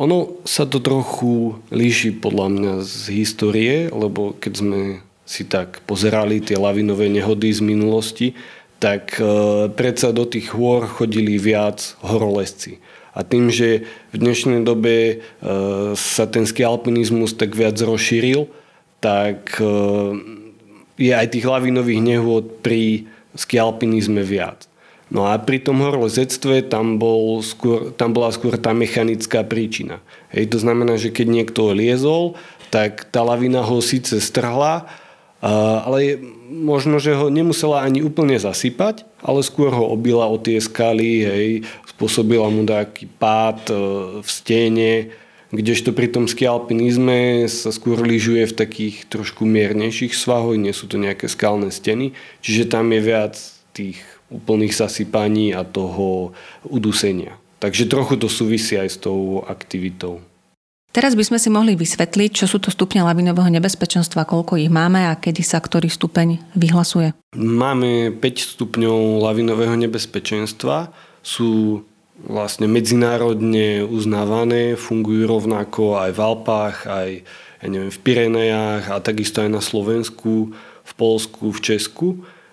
ono 0.00 0.40
sa 0.48 0.64
to 0.64 0.80
trochu 0.80 1.60
líši 1.68 2.16
podľa 2.16 2.46
mňa 2.50 2.72
z 2.80 3.02
histórie, 3.12 3.74
lebo 3.92 4.32
keď 4.40 4.52
sme 4.56 4.80
si 5.24 5.44
tak 5.44 5.84
pozerali 5.84 6.40
tie 6.40 6.56
lavinové 6.56 7.08
nehody 7.08 7.52
z 7.52 7.60
minulosti, 7.64 8.28
tak 8.82 9.16
e, 9.16 9.24
predsa 9.72 10.12
do 10.12 10.28
tých 10.28 10.52
hôr 10.52 10.84
chodili 10.84 11.40
viac 11.40 11.96
horolezci. 12.04 12.80
A 13.14 13.22
tým, 13.22 13.48
že 13.48 13.86
v 14.12 14.16
dnešnej 14.20 14.66
dobe 14.66 14.94
e, 14.96 15.16
sa 15.96 16.24
ten 16.28 16.44
skialpinizmus 16.44 17.38
tak 17.38 17.56
viac 17.56 17.78
rozšíril, 17.80 18.50
tak 19.04 19.60
e, 19.60 19.68
je 20.96 21.12
aj 21.12 21.36
tých 21.36 21.44
lavinových 21.44 22.00
nehôd 22.00 22.64
pri 22.64 23.04
skialpinizme 23.36 24.24
viac. 24.24 24.64
No 25.12 25.28
a 25.28 25.36
pri 25.36 25.60
tom 25.60 25.84
horolezectve 25.84 26.64
tam, 26.72 26.96
bol 26.96 27.44
skôr, 27.44 27.92
tam 27.92 28.16
bola 28.16 28.32
skôr 28.32 28.56
tá 28.56 28.72
mechanická 28.72 29.44
príčina. 29.44 30.00
Hej, 30.32 30.56
to 30.56 30.58
znamená, 30.64 30.96
že 30.96 31.12
keď 31.12 31.26
niekto 31.28 31.76
liezol, 31.76 32.40
tak 32.72 33.04
tá 33.12 33.20
lavina 33.20 33.60
ho 33.60 33.84
síce 33.84 34.16
strhla, 34.18 34.88
ale 35.84 36.16
možno, 36.48 36.96
že 36.96 37.12
ho 37.12 37.28
nemusela 37.28 37.84
ani 37.84 38.00
úplne 38.00 38.40
zasypať, 38.40 39.04
ale 39.20 39.44
skôr 39.44 39.68
ho 39.68 39.92
obila 39.92 40.24
o 40.24 40.40
tie 40.40 40.56
skaly, 40.56 41.12
hej, 41.20 41.48
spôsobila 41.94 42.48
mu 42.48 42.64
taký 42.64 43.06
pád 43.06 43.70
e, 43.70 43.74
v 44.24 44.28
stene, 44.28 44.92
Kdežto 45.54 45.94
pri 45.94 46.10
tom 46.10 46.26
skialpinizme 46.26 47.46
sa 47.46 47.70
skôr 47.70 48.02
lyžuje 48.02 48.42
v 48.50 48.58
takých 48.58 49.06
trošku 49.06 49.46
miernejších 49.46 50.10
svahoch, 50.10 50.58
nie 50.58 50.74
sú 50.74 50.90
to 50.90 50.98
nejaké 50.98 51.30
skalné 51.30 51.70
steny, 51.70 52.10
čiže 52.42 52.66
tam 52.66 52.90
je 52.90 52.98
viac 52.98 53.38
tých 53.70 54.02
úplných 54.34 54.74
zasypaní 54.74 55.54
a 55.54 55.62
toho 55.62 56.34
udusenia. 56.66 57.38
Takže 57.62 57.86
trochu 57.86 58.18
to 58.18 58.26
súvisí 58.26 58.74
aj 58.74 58.88
s 58.90 58.98
tou 58.98 59.46
aktivitou. 59.46 60.18
Teraz 60.90 61.14
by 61.14 61.22
sme 61.26 61.38
si 61.38 61.50
mohli 61.50 61.78
vysvetliť, 61.78 62.30
čo 62.34 62.46
sú 62.50 62.58
to 62.58 62.74
stupne 62.74 63.02
lavinového 63.06 63.50
nebezpečenstva, 63.54 64.26
koľko 64.26 64.58
ich 64.58 64.70
máme 64.70 65.06
a 65.06 65.18
kedy 65.18 65.42
sa 65.42 65.62
ktorý 65.62 65.86
stupeň 65.86 66.38
vyhlasuje. 66.58 67.14
Máme 67.34 68.10
5 68.10 68.58
stupňov 68.58 69.22
lavinového 69.22 69.74
nebezpečenstva. 69.74 70.94
Sú 71.22 71.82
vlastne 72.22 72.70
medzinárodne 72.70 73.82
uznávané, 73.82 74.78
fungujú 74.78 75.26
rovnako 75.26 75.98
aj 75.98 76.10
v 76.14 76.20
Alpách, 76.20 76.76
aj 76.86 77.10
ja 77.64 77.66
neviem, 77.72 77.90
v 77.90 78.02
Pirenejách 78.04 78.92
a 78.92 79.00
takisto 79.00 79.40
aj 79.40 79.50
na 79.50 79.64
Slovensku, 79.64 80.52
v 80.84 80.92
Polsku, 80.94 81.48
v 81.48 81.60
Česku. 81.64 82.08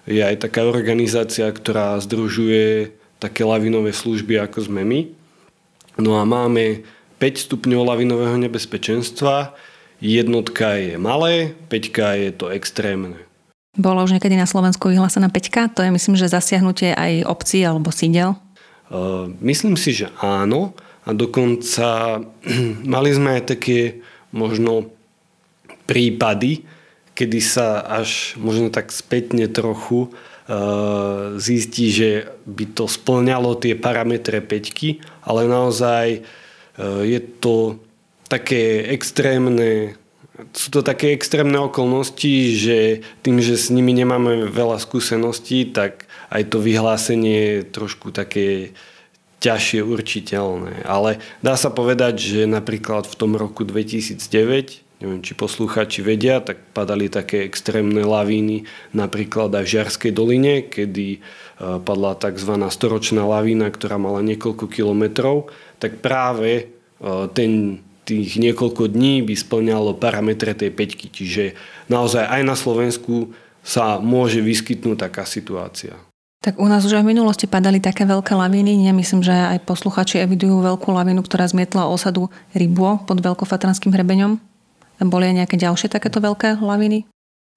Je 0.08 0.24
aj 0.24 0.48
taká 0.48 0.66
organizácia, 0.66 1.46
ktorá 1.52 2.00
združuje 2.00 2.96
také 3.22 3.46
lavinové 3.46 3.94
služby, 3.94 4.40
ako 4.42 4.72
sme 4.72 4.82
my. 4.82 5.00
No 6.02 6.18
a 6.18 6.26
máme 6.26 6.88
5 7.22 7.46
stupňov 7.46 7.86
lavinového 7.86 8.34
nebezpečenstva. 8.42 9.54
Jednotka 10.02 10.74
je 10.82 10.98
malé, 10.98 11.54
5 11.70 12.18
je 12.18 12.32
to 12.34 12.50
extrémne. 12.50 13.20
Bola 13.78 14.02
už 14.02 14.18
niekedy 14.18 14.34
na 14.34 14.50
Slovensku 14.50 14.90
vyhlásená 14.90 15.30
5 15.30 15.78
To 15.78 15.86
je 15.86 15.94
myslím, 15.94 16.18
že 16.18 16.34
zasiahnutie 16.34 16.98
aj 16.98 17.30
obcí 17.30 17.62
alebo 17.62 17.94
sídel? 17.94 18.41
Ehm, 18.92 19.40
myslím 19.40 19.80
si, 19.80 19.96
že 19.96 20.12
áno. 20.20 20.76
A 21.08 21.16
dokonca 21.16 22.20
mali 22.94 23.10
sme 23.16 23.40
aj 23.40 23.58
také 23.58 24.04
možno 24.36 24.92
prípady, 25.88 26.68
kedy 27.16 27.40
sa 27.42 27.84
až 27.84 28.36
možno 28.40 28.72
tak 28.72 28.92
spätne 28.92 29.48
trochu 29.48 30.12
ehm, 30.52 31.40
zistí, 31.40 31.90
že 31.90 32.28
by 32.44 32.76
to 32.76 32.86
splňalo 32.92 33.56
tie 33.58 33.80
parametre 33.80 34.44
peťky, 34.44 35.00
ale 35.24 35.48
naozaj 35.48 36.22
ehm, 36.22 37.02
je 37.08 37.20
to 37.40 37.80
také 38.28 38.92
extrémne 38.92 39.96
sú 40.58 40.74
to 40.74 40.82
také 40.82 41.14
extrémne 41.14 41.54
okolnosti, 41.62 42.58
že 42.58 43.06
tým, 43.22 43.38
že 43.38 43.62
s 43.62 43.70
nimi 43.70 43.94
nemáme 43.94 44.50
veľa 44.50 44.82
skúseností, 44.82 45.70
tak 45.70 46.10
aj 46.32 46.44
to 46.48 46.58
vyhlásenie 46.64 47.38
je 47.38 47.58
trošku 47.68 48.16
také 48.16 48.72
ťažšie 49.44 49.84
určiteľné. 49.84 50.88
Ale 50.88 51.20
dá 51.44 51.60
sa 51.60 51.68
povedať, 51.68 52.22
že 52.22 52.42
napríklad 52.48 53.10
v 53.10 53.16
tom 53.20 53.36
roku 53.36 53.68
2009 53.68 54.92
neviem, 55.02 55.26
či 55.26 55.34
posluchači 55.34 56.06
vedia, 56.06 56.38
tak 56.46 56.62
padali 56.78 57.10
také 57.10 57.50
extrémne 57.50 58.06
lavíny 58.06 58.70
napríklad 58.94 59.50
aj 59.50 59.66
v 59.66 59.72
Žiarskej 59.74 60.12
doline, 60.14 60.62
kedy 60.62 61.18
e, 61.18 61.20
padla 61.82 62.14
tzv. 62.14 62.54
storočná 62.70 63.26
lavína, 63.26 63.74
ktorá 63.74 63.98
mala 63.98 64.22
niekoľko 64.22 64.70
kilometrov, 64.70 65.50
tak 65.82 66.06
práve 66.06 66.52
e, 66.54 66.64
ten 67.34 67.82
tých 68.06 68.38
niekoľko 68.38 68.94
dní 68.94 69.26
by 69.26 69.34
splňalo 69.34 69.98
parametre 69.98 70.54
tej 70.54 70.70
peťky. 70.70 71.10
Čiže 71.10 71.58
naozaj 71.90 72.30
aj 72.30 72.42
na 72.46 72.54
Slovensku 72.54 73.34
sa 73.66 73.98
môže 73.98 74.42
vyskytnúť 74.42 74.98
taká 75.10 75.26
situácia. 75.26 75.98
Tak 76.42 76.58
u 76.58 76.66
nás 76.66 76.82
už 76.82 76.98
aj 76.98 77.06
v 77.06 77.14
minulosti 77.14 77.46
padali 77.46 77.78
také 77.78 78.02
veľké 78.02 78.34
lavíny. 78.34 78.74
Nemyslím, 78.82 79.22
že 79.22 79.30
aj 79.30 79.62
posluchači 79.62 80.26
evidujú 80.26 80.66
veľkú 80.66 80.90
lavínu, 80.90 81.22
ktorá 81.22 81.46
zmietla 81.46 81.86
osadu 81.86 82.34
Rybuo 82.58 83.06
pod 83.06 83.22
Veľkofatranským 83.22 83.94
hrebeňom. 83.94 84.42
Boli 85.06 85.30
aj 85.30 85.46
nejaké 85.46 85.56
ďalšie 85.62 85.94
takéto 85.94 86.18
veľké 86.18 86.58
laviny? 86.58 87.06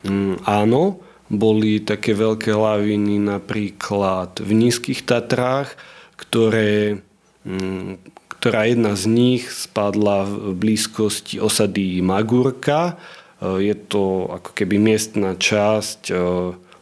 Mm, 0.04 0.36
áno, 0.44 1.00
boli 1.32 1.80
také 1.80 2.12
veľké 2.12 2.52
laviny 2.52 3.24
napríklad 3.24 4.44
v 4.44 4.50
Nízkych 4.52 5.08
Tatrách, 5.08 5.72
ktoré 6.20 7.00
mm, 7.48 8.14
ktorá 8.44 8.68
jedna 8.68 8.92
z 8.92 9.08
nich 9.08 9.48
spadla 9.48 10.28
v 10.28 10.52
blízkosti 10.52 11.40
osady 11.40 12.04
Magurka. 12.04 13.00
E, 13.40 13.64
je 13.64 13.72
to 13.88 14.28
ako 14.28 14.52
keby 14.52 14.76
miestna 14.76 15.32
časť 15.32 16.12
e, 16.12 16.16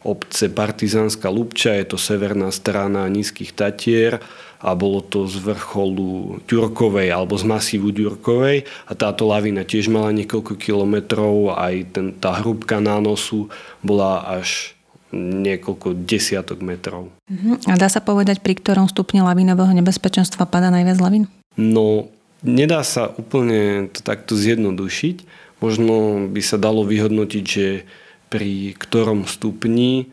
obce 0.02 0.50
Partizánska 0.50 1.30
Lubča, 1.30 1.78
je 1.78 1.94
to 1.94 1.98
severná 1.98 2.50
strana 2.50 3.06
Nízkych 3.06 3.54
Tatier 3.54 4.22
a 4.62 4.78
bolo 4.78 5.02
to 5.02 5.26
z 5.26 5.42
vrcholu 5.42 6.38
Ďurkovej 6.46 7.10
alebo 7.10 7.34
z 7.34 7.44
masívu 7.46 7.90
Ďurkovej 7.90 8.66
a 8.86 8.92
táto 8.94 9.26
lavina 9.26 9.66
tiež 9.66 9.90
mala 9.90 10.14
niekoľko 10.14 10.54
kilometrov, 10.58 11.58
aj 11.58 11.74
ten, 11.94 12.06
tá 12.14 12.38
hrúbka 12.38 12.78
nánosu 12.78 13.50
bola 13.82 14.22
až 14.26 14.74
niekoľko 15.12 16.08
desiatok 16.08 16.64
metrov. 16.64 17.12
Mhm. 17.28 17.68
A 17.68 17.76
dá 17.76 17.92
sa 17.92 18.00
povedať, 18.00 18.40
pri 18.40 18.56
ktorom 18.56 18.88
stupne 18.88 19.20
lavinového 19.20 19.70
nebezpečenstva 19.76 20.48
pada 20.48 20.72
najviac 20.72 20.98
lavín? 20.98 21.28
No, 21.54 22.08
nedá 22.40 22.80
sa 22.80 23.12
úplne 23.12 23.92
to 23.92 24.00
takto 24.00 24.32
zjednodušiť. 24.34 25.16
Možno 25.60 26.26
by 26.32 26.42
sa 26.42 26.58
dalo 26.58 26.82
vyhodnotiť, 26.82 27.44
že 27.44 27.86
pri 28.32 28.72
ktorom 28.80 29.28
stupni 29.28 29.92
e, 30.00 30.04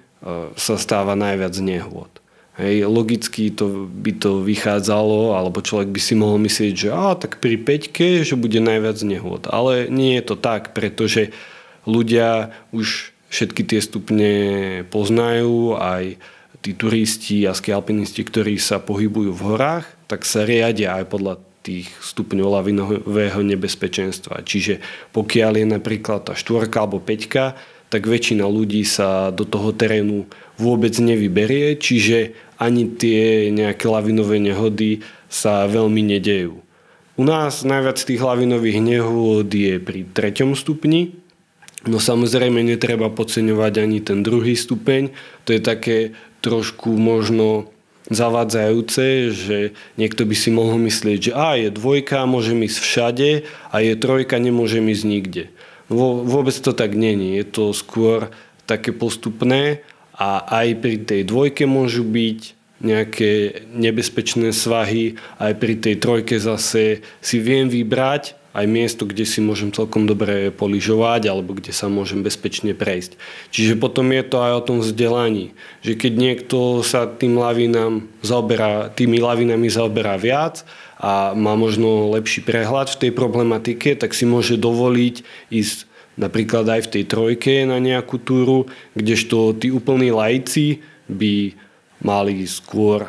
sa 0.59 0.75
stáva 0.75 1.15
najviac 1.15 1.55
nehôd. 1.63 2.11
Hej, 2.59 2.91
logicky 2.91 3.55
to 3.55 3.87
by 3.87 4.11
to 4.19 4.43
vychádzalo, 4.43 5.31
alebo 5.31 5.63
človek 5.63 5.95
by 5.95 6.01
si 6.03 6.11
mohol 6.19 6.43
myslieť, 6.43 6.73
že 6.75 6.89
á, 6.91 7.15
tak 7.15 7.39
pri 7.39 7.55
peťke, 7.55 8.27
že 8.27 8.35
bude 8.35 8.59
najviac 8.59 8.99
nehôd. 9.07 9.47
Ale 9.47 9.87
nie 9.87 10.19
je 10.19 10.27
to 10.27 10.35
tak, 10.35 10.75
pretože 10.75 11.31
ľudia 11.87 12.51
už 12.75 13.15
všetky 13.31 13.63
tie 13.63 13.79
stupne 13.79 14.31
poznajú, 14.91 15.79
aj 15.79 16.19
tí 16.59 16.75
turisti 16.75 17.47
a 17.47 17.55
skialpinisti, 17.55 18.27
ktorí 18.27 18.59
sa 18.59 18.83
pohybujú 18.83 19.31
v 19.31 19.45
horách, 19.55 19.87
tak 20.11 20.27
sa 20.27 20.43
riadia 20.43 20.99
aj 20.99 21.05
podľa 21.07 21.39
tých 21.63 21.87
stupňov 22.03 22.47
lavinového 22.59 23.39
nebezpečenstva. 23.39 24.43
Čiže 24.43 24.83
pokiaľ 25.15 25.63
je 25.63 25.67
napríklad 25.79 26.27
tá 26.27 26.33
štvorka 26.35 26.83
alebo 26.83 26.99
peťka, 26.99 27.55
tak 27.89 28.05
väčšina 28.05 28.45
ľudí 28.45 28.85
sa 28.85 29.33
do 29.33 29.43
toho 29.45 29.73
terénu 29.73 30.29
vôbec 30.61 30.93
nevyberie, 30.97 31.77
čiže 31.77 32.37
ani 32.61 32.85
tie 32.85 33.49
nejaké 33.49 33.89
lavinové 33.89 34.37
nehody 34.37 35.01
sa 35.29 35.65
veľmi 35.65 36.05
nedejú. 36.05 36.61
U 37.19 37.23
nás 37.27 37.67
najviac 37.67 37.99
tých 37.99 38.21
lavinových 38.23 38.79
nehôd 38.79 39.51
je 39.51 39.75
pri 39.81 40.07
treťom 40.07 40.55
stupni, 40.55 41.19
No 41.87 41.95
samozrejme 41.95 42.59
netreba 42.59 43.07
podceňovať 43.07 43.73
ani 43.79 44.03
ten 44.03 44.19
druhý 44.19 44.59
stupeň. 44.59 45.15
To 45.47 45.55
je 45.55 45.61
také 45.63 46.11
trošku 46.43 46.91
možno 46.99 47.71
zavádzajúce, 48.11 49.31
že 49.31 49.57
niekto 49.95 50.27
by 50.27 50.35
si 50.35 50.49
mohol 50.51 50.81
myslieť, 50.81 51.19
že 51.29 51.31
a 51.31 51.55
je 51.55 51.69
dvojka, 51.71 52.27
môžem 52.27 52.65
ísť 52.67 52.79
všade 52.83 53.29
a 53.71 53.75
je 53.79 53.93
trojka, 53.95 54.35
nemôžem 54.41 54.83
ísť 54.91 55.05
nikde. 55.07 55.43
Vôbec 55.89 56.53
to 56.53 56.71
tak 56.71 56.93
není. 56.93 57.35
Je 57.41 57.45
to 57.49 57.73
skôr 57.73 58.29
také 58.69 58.93
postupné 58.93 59.81
a 60.13 60.45
aj 60.61 60.67
pri 60.77 60.95
tej 61.01 61.21
dvojke 61.25 61.65
môžu 61.65 62.05
byť 62.05 62.59
nejaké 62.79 63.65
nebezpečné 63.75 64.55
svahy, 64.55 65.19
aj 65.35 65.53
pri 65.59 65.73
tej 65.75 65.95
trojke 65.99 66.39
zase 66.39 67.03
si 67.19 67.37
viem 67.43 67.67
vybrať 67.67 68.39
aj 68.49 68.65
miesto, 68.65 69.05
kde 69.05 69.29
si 69.29 69.45
môžem 69.45 69.69
celkom 69.69 70.09
dobre 70.09 70.49
poližovať 70.49 71.29
alebo 71.29 71.53
kde 71.53 71.69
sa 71.69 71.85
môžem 71.85 72.25
bezpečne 72.25 72.73
prejsť. 72.73 73.19
Čiže 73.53 73.77
potom 73.77 74.09
je 74.09 74.23
to 74.25 74.41
aj 74.41 74.53
o 74.57 74.65
tom 74.65 74.77
vzdelaní, 74.81 75.53
že 75.85 75.93
keď 75.93 76.13
niekto 76.17 76.81
sa 76.81 77.05
tým 77.05 77.37
lavinám 77.37 78.09
zaoberá, 78.25 78.89
tými 78.89 79.21
lavinami 79.21 79.69
zaoberá 79.69 80.17
viac 80.17 80.65
a 80.99 81.31
má 81.31 81.55
možno 81.55 82.11
lepší 82.11 82.43
prehľad 82.43 82.91
v 82.91 83.07
tej 83.07 83.11
problematike, 83.15 83.95
tak 83.95 84.11
si 84.11 84.27
môže 84.27 84.59
dovoliť 84.59 85.23
ísť 85.47 85.77
napríklad 86.19 86.67
aj 86.67 86.81
v 86.85 86.91
tej 86.99 87.03
trojke 87.07 87.53
na 87.63 87.79
nejakú 87.79 88.19
túru, 88.19 88.67
kdežto 88.91 89.55
tí 89.55 89.71
úplní 89.71 90.11
lajci 90.11 90.83
by 91.07 91.55
mali 92.03 92.43
skôr 92.43 93.07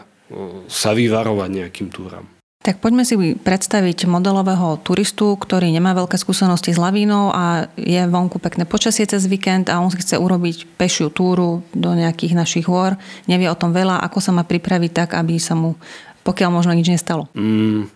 sa 0.70 0.94
vyvarovať 0.94 1.50
nejakým 1.50 1.90
túram. 1.90 2.30
Tak 2.60 2.76
poďme 2.84 3.08
si 3.08 3.16
predstaviť 3.16 4.04
modelového 4.04 4.84
turistu, 4.84 5.32
ktorý 5.32 5.72
nemá 5.72 5.96
veľké 5.96 6.20
skúsenosti 6.20 6.76
s 6.76 6.78
lavínou 6.78 7.32
a 7.32 7.72
je 7.72 8.04
vonku 8.04 8.36
pekné 8.36 8.68
počasie 8.68 9.08
cez 9.08 9.24
víkend 9.24 9.72
a 9.72 9.80
on 9.80 9.88
si 9.88 9.96
chce 9.96 10.20
urobiť 10.20 10.76
pešiu 10.76 11.08
túru 11.08 11.64
do 11.72 11.96
nejakých 11.96 12.36
našich 12.36 12.68
hôr. 12.68 13.00
Nevie 13.24 13.48
o 13.48 13.56
tom 13.56 13.72
veľa, 13.72 14.04
ako 14.04 14.20
sa 14.20 14.36
má 14.36 14.44
pripraviť 14.44 14.92
tak, 14.92 15.16
aby 15.16 15.40
sa 15.40 15.56
mu 15.56 15.80
pokiaľ 16.22 16.50
možno 16.52 16.72
nič 16.76 16.88
nestalo. 16.92 17.28
Mm, 17.32 17.88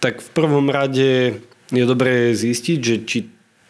tak 0.00 0.24
v 0.24 0.30
prvom 0.32 0.72
rade 0.72 1.40
je 1.70 1.84
dobré 1.86 2.32
zistiť, 2.34 2.78
že 2.82 2.96
či, 3.06 3.18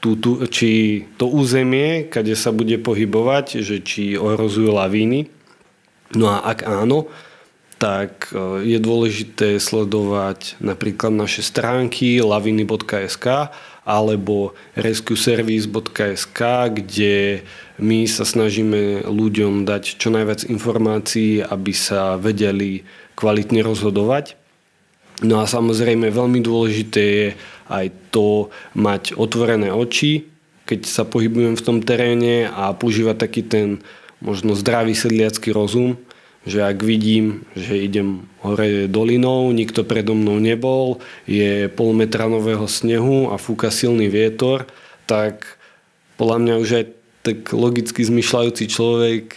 tú, 0.00 0.16
tú, 0.16 0.40
či 0.48 1.04
to 1.20 1.28
územie, 1.28 2.08
kde 2.08 2.34
sa 2.38 2.54
bude 2.54 2.80
pohybovať, 2.80 3.60
že 3.60 3.82
či 3.84 4.16
ohrozujú 4.16 4.72
lavíny. 4.72 5.28
No 6.16 6.30
a 6.30 6.42
ak 6.42 6.66
áno, 6.66 7.10
tak 7.80 8.28
e, 8.30 8.62
je 8.66 8.78
dôležité 8.78 9.56
sledovať 9.56 10.60
napríklad 10.60 11.16
naše 11.16 11.40
stránky 11.40 12.20
laviny.sk 12.20 13.50
alebo 13.88 14.52
rescueservice.sk, 14.76 16.40
kde 16.76 17.42
my 17.80 18.04
sa 18.04 18.28
snažíme 18.28 19.08
ľuďom 19.08 19.64
dať 19.64 19.96
čo 19.96 20.12
najviac 20.12 20.44
informácií, 20.46 21.40
aby 21.40 21.72
sa 21.72 22.20
vedeli 22.20 22.84
kvalitne 23.20 23.60
rozhodovať. 23.60 24.40
No 25.20 25.44
a 25.44 25.44
samozrejme 25.44 26.08
veľmi 26.08 26.40
dôležité 26.40 27.02
je 27.04 27.28
aj 27.68 27.86
to 28.08 28.48
mať 28.72 29.12
otvorené 29.20 29.68
oči, 29.68 30.24
keď 30.64 30.88
sa 30.88 31.04
pohybujem 31.04 31.60
v 31.60 31.64
tom 31.66 31.84
teréne 31.84 32.48
a 32.48 32.72
používať 32.72 33.16
taký 33.20 33.42
ten 33.44 33.84
možno 34.24 34.56
zdravý 34.56 34.96
sedliacký 34.96 35.52
rozum, 35.52 36.00
že 36.48 36.64
ak 36.64 36.80
vidím, 36.80 37.44
že 37.52 37.76
idem 37.76 38.24
hore 38.40 38.88
dolinou, 38.88 39.52
nikto 39.52 39.84
predo 39.84 40.16
mnou 40.16 40.40
nebol, 40.40 41.04
je 41.28 41.68
pol 41.68 41.92
metra 41.92 42.24
nového 42.24 42.64
snehu 42.64 43.28
a 43.28 43.36
fúka 43.36 43.68
silný 43.68 44.08
vietor, 44.08 44.64
tak 45.04 45.60
podľa 46.16 46.38
mňa 46.40 46.54
už 46.64 46.70
aj 46.80 46.86
tak 47.20 47.38
logicky 47.52 48.00
zmyšľajúci 48.00 48.64
človek 48.72 49.36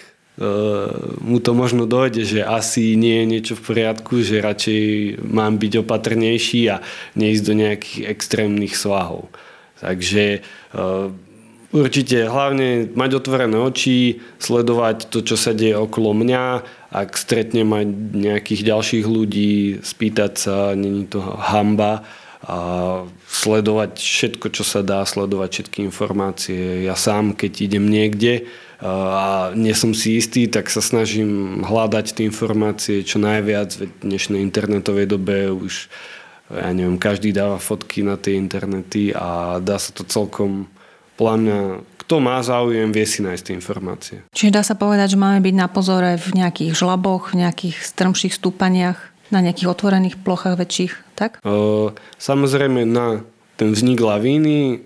mu 1.22 1.38
to 1.38 1.52
možno 1.54 1.86
dojde, 1.86 2.26
že 2.26 2.42
asi 2.42 2.98
nie 2.98 3.22
je 3.22 3.26
niečo 3.30 3.54
v 3.54 3.66
poriadku, 3.70 4.26
že 4.26 4.42
radšej 4.42 4.82
mám 5.30 5.62
byť 5.62 5.74
opatrnejší 5.86 6.62
a 6.74 6.82
neísť 7.14 7.44
do 7.46 7.54
nejakých 7.54 8.00
extrémnych 8.10 8.74
svahov. 8.74 9.30
Takže 9.78 10.26
e, 10.34 10.40
určite 11.70 12.26
hlavne 12.26 12.90
mať 12.98 13.12
otvorené 13.22 13.62
oči, 13.62 14.26
sledovať 14.42 15.14
to, 15.14 15.22
čo 15.22 15.38
sa 15.38 15.54
deje 15.54 15.78
okolo 15.78 16.18
mňa 16.18 16.46
ak 16.94 17.18
stretnem 17.18 17.66
aj 17.74 17.86
nejakých 18.14 18.62
ďalších 18.70 19.06
ľudí, 19.10 19.82
spýtať 19.82 20.32
sa, 20.38 20.56
není 20.78 21.10
to 21.10 21.26
hamba 21.26 22.06
a 22.46 22.58
sledovať 23.26 23.98
všetko, 23.98 24.46
čo 24.54 24.62
sa 24.62 24.86
dá, 24.86 25.02
sledovať 25.02 25.50
všetky 25.50 25.80
informácie. 25.90 26.86
Ja 26.86 26.94
sám, 26.94 27.34
keď 27.34 27.66
idem 27.66 27.90
niekde 27.90 28.46
a 28.84 29.56
nie 29.56 29.72
som 29.72 29.96
si 29.96 30.20
istý, 30.20 30.52
tak 30.52 30.68
sa 30.68 30.84
snažím 30.84 31.64
hľadať 31.64 32.20
tie 32.20 32.28
informácie 32.28 33.08
čo 33.08 33.16
najviac. 33.16 33.80
V 33.80 33.88
dnešnej 34.04 34.44
internetovej 34.44 35.08
dobe 35.08 35.56
už 35.56 35.88
ja 36.52 36.70
neviem, 36.76 37.00
každý 37.00 37.32
dáva 37.32 37.58
fotky 37.58 38.04
na 38.04 38.20
tie 38.20 38.36
internety 38.36 39.16
a 39.16 39.58
dá 39.64 39.80
sa 39.80 39.96
to 39.96 40.04
celkom 40.04 40.68
podľa 41.16 41.36
mňa 41.40 41.60
kto 42.04 42.20
má 42.20 42.36
záujem, 42.44 42.92
vie 42.92 43.08
si 43.08 43.24
nájsť 43.24 43.44
tie 43.48 43.56
informácie. 43.56 44.18
Čiže 44.36 44.52
dá 44.52 44.62
sa 44.62 44.76
povedať, 44.76 45.16
že 45.16 45.22
máme 45.24 45.40
byť 45.40 45.56
na 45.56 45.72
pozore 45.72 46.20
v 46.20 46.30
nejakých 46.36 46.76
žlaboch, 46.76 47.32
v 47.32 47.48
nejakých 47.48 47.80
strmších 47.80 48.36
stúpaniach, 48.36 49.00
na 49.32 49.40
nejakých 49.40 49.72
otvorených 49.72 50.20
plochách 50.20 50.60
väčších, 50.60 50.94
tak? 51.16 51.40
E, 51.40 51.50
samozrejme 52.20 52.84
na 52.84 53.24
ten 53.56 53.72
vznik 53.72 54.04
lavíny 54.04 54.84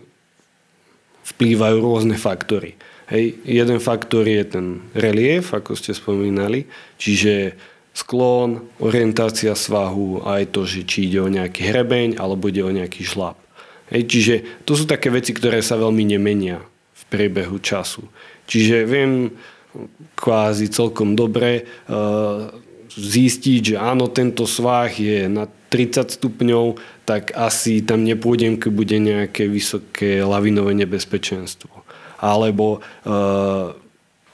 vplývajú 1.26 1.78
rôzne 1.82 2.16
faktory. 2.22 2.78
Hej, 3.08 3.40
jeden 3.48 3.80
faktor 3.80 4.28
je 4.28 4.44
ten 4.44 4.84
relief, 4.92 5.56
ako 5.56 5.80
ste 5.80 5.96
spomínali, 5.96 6.68
čiže 7.00 7.56
sklon, 7.96 8.68
orientácia 8.84 9.56
svahu, 9.56 10.28
aj 10.28 10.52
to, 10.52 10.68
že 10.68 10.84
či 10.84 11.08
ide 11.08 11.24
o 11.24 11.32
nejaký 11.32 11.72
hrebeň 11.72 12.20
alebo 12.20 12.52
ide 12.52 12.62
o 12.62 12.70
nejaký 12.70 13.08
žlab. 13.08 13.40
Hej, 13.88 14.04
čiže 14.12 14.36
to 14.68 14.76
sú 14.76 14.84
také 14.84 15.08
veci, 15.08 15.32
ktoré 15.32 15.64
sa 15.64 15.80
veľmi 15.80 16.04
nemenia 16.04 16.60
priebehu 17.08 17.58
času. 17.64 18.04
Čiže 18.48 18.84
viem 18.84 19.32
kvázi 20.20 20.68
celkom 20.68 21.16
dobre 21.16 21.64
uh, 21.64 22.52
zistiť, 22.92 23.62
že 23.62 23.76
áno, 23.78 24.10
tento 24.10 24.50
svah 24.50 24.90
je 24.90 25.30
na 25.30 25.46
30 25.48 26.18
stupňov, 26.18 26.80
tak 27.04 27.36
asi 27.36 27.84
tam 27.84 28.04
nepôjdem, 28.04 28.58
keď 28.58 28.72
bude 28.72 28.98
nejaké 28.98 29.46
vysoké 29.46 30.24
lavinové 30.24 30.74
nebezpečenstvo. 30.74 31.77
Alebo 32.18 32.82
uh, 33.06 33.74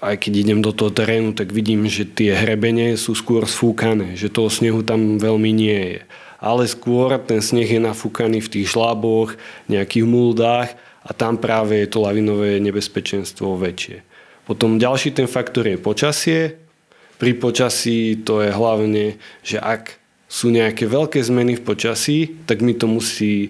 aj 0.04 0.20
keď 0.20 0.34
idem 0.36 0.60
do 0.60 0.76
toho 0.76 0.92
terénu, 0.92 1.32
tak 1.32 1.56
vidím, 1.56 1.88
že 1.88 2.04
tie 2.04 2.36
hrebene 2.36 3.00
sú 3.00 3.16
skôr 3.16 3.48
sfúkané, 3.48 4.20
že 4.20 4.28
toho 4.28 4.52
snehu 4.52 4.84
tam 4.84 5.16
veľmi 5.16 5.52
nie 5.56 5.80
je. 5.96 6.02
Ale 6.44 6.68
skôr 6.68 7.16
ten 7.24 7.40
sneh 7.40 7.68
je 7.68 7.80
nafúkaný 7.80 8.44
v 8.44 8.52
tých 8.52 8.76
šláboch, 8.76 9.40
nejakých 9.72 10.04
muldách 10.04 10.76
a 11.08 11.12
tam 11.16 11.40
práve 11.40 11.80
je 11.80 11.88
to 11.88 12.04
lavinové 12.04 12.60
nebezpečenstvo 12.60 13.56
väčšie. 13.56 14.04
Potom 14.44 14.76
ďalší 14.76 15.16
ten 15.16 15.28
faktor 15.32 15.72
je 15.72 15.80
počasie. 15.80 16.60
Pri 17.16 17.32
počasí 17.40 18.20
to 18.28 18.44
je 18.44 18.52
hlavne, 18.52 19.16
že 19.40 19.56
ak 19.56 19.96
sú 20.28 20.52
nejaké 20.52 20.84
veľké 20.84 21.24
zmeny 21.24 21.56
v 21.56 21.64
počasí, 21.64 22.20
tak 22.44 22.60
mi 22.60 22.76
to 22.76 22.92
musí 22.92 23.48
e, 23.48 23.50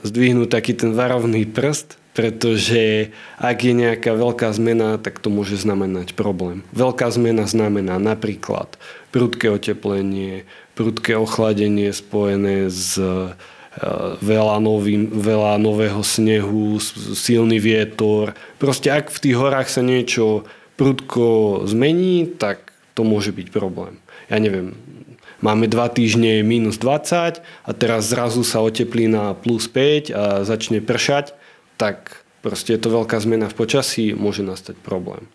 zdvihnúť 0.00 0.48
taký 0.48 0.72
ten 0.72 0.96
varovný 0.96 1.44
prst, 1.44 2.00
pretože 2.12 3.12
ak 3.40 3.64
je 3.64 3.72
nejaká 3.72 4.12
veľká 4.12 4.52
zmena, 4.52 5.00
tak 5.00 5.18
to 5.18 5.32
môže 5.32 5.56
znamenať 5.60 6.12
problém. 6.12 6.60
Veľká 6.76 7.08
zmena 7.08 7.48
znamená 7.48 7.96
napríklad 7.96 8.76
prudké 9.12 9.48
oteplenie, 9.48 10.44
prudké 10.76 11.16
ochladenie 11.16 11.92
spojené 11.92 12.68
s 12.68 13.00
Eh, 13.72 14.20
veľa, 14.20 14.60
nový, 14.60 15.08
veľa 15.08 15.56
nového 15.56 16.04
snehu, 16.04 16.76
silný 17.16 17.56
vietor. 17.56 18.36
Proste 18.60 18.92
ak 18.92 19.08
v 19.08 19.22
tých 19.24 19.36
horách 19.40 19.72
sa 19.72 19.80
niečo 19.80 20.44
prudko 20.76 21.64
zmení, 21.64 22.36
tak 22.36 22.68
to 22.92 23.00
môže 23.00 23.32
byť 23.32 23.48
problém. 23.48 23.96
Ja 24.28 24.36
neviem, 24.44 24.76
máme 25.40 25.72
dva 25.72 25.88
týždne 25.88 26.44
minus 26.44 26.76
20 26.76 27.40
a 27.40 27.70
teraz 27.72 28.12
zrazu 28.12 28.44
sa 28.44 28.60
oteplí 28.60 29.08
na 29.08 29.32
plus 29.32 29.64
5 29.72 30.12
a 30.12 30.44
začne 30.44 30.84
pršať, 30.84 31.32
tak 31.82 32.22
proste 32.46 32.78
je 32.78 32.80
to 32.86 32.94
veľká 32.94 33.18
zmena 33.18 33.50
v 33.50 33.58
počasí, 33.58 34.14
môže 34.14 34.46
nastať 34.46 34.78
problém. 34.78 35.26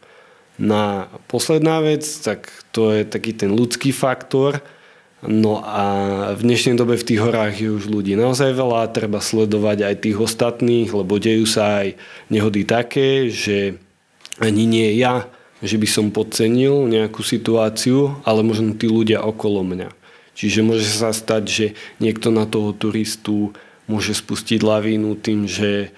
Na 0.55 1.11
posledná 1.27 1.83
vec, 1.83 2.07
tak 2.23 2.47
to 2.71 2.95
je 2.95 3.03
taký 3.03 3.35
ten 3.35 3.51
ľudský 3.51 3.91
faktor, 3.91 4.63
No 5.25 5.65
a 5.65 5.81
v 6.37 6.45
dnešnej 6.45 6.77
dobe 6.77 6.93
v 6.93 7.01
tých 7.01 7.25
horách 7.25 7.57
je 7.57 7.73
už 7.73 7.89
ľudí 7.89 8.13
naozaj 8.13 8.53
veľa, 8.53 8.93
treba 8.93 9.17
sledovať 9.17 9.89
aj 9.89 9.95
tých 10.05 10.17
ostatných, 10.21 10.93
lebo 10.93 11.17
dejú 11.17 11.49
sa 11.49 11.81
aj 11.81 11.97
nehody 12.29 12.61
také, 12.61 13.25
že 13.33 13.81
ani 14.37 14.69
nie 14.69 14.93
ja, 14.93 15.25
že 15.65 15.81
by 15.81 15.89
som 15.89 16.13
podcenil 16.13 16.85
nejakú 16.85 17.25
situáciu, 17.25 18.13
ale 18.29 18.45
možno 18.45 18.77
tí 18.77 18.85
ľudia 18.85 19.25
okolo 19.25 19.65
mňa. 19.65 19.89
Čiže 20.37 20.61
môže 20.61 20.85
sa 20.85 21.09
stať, 21.09 21.43
že 21.49 21.65
niekto 21.97 22.29
na 22.29 22.45
toho 22.45 22.69
turistu 22.77 23.57
môže 23.89 24.13
spustiť 24.13 24.61
lavínu 24.61 25.17
tým, 25.17 25.49
že 25.49 25.89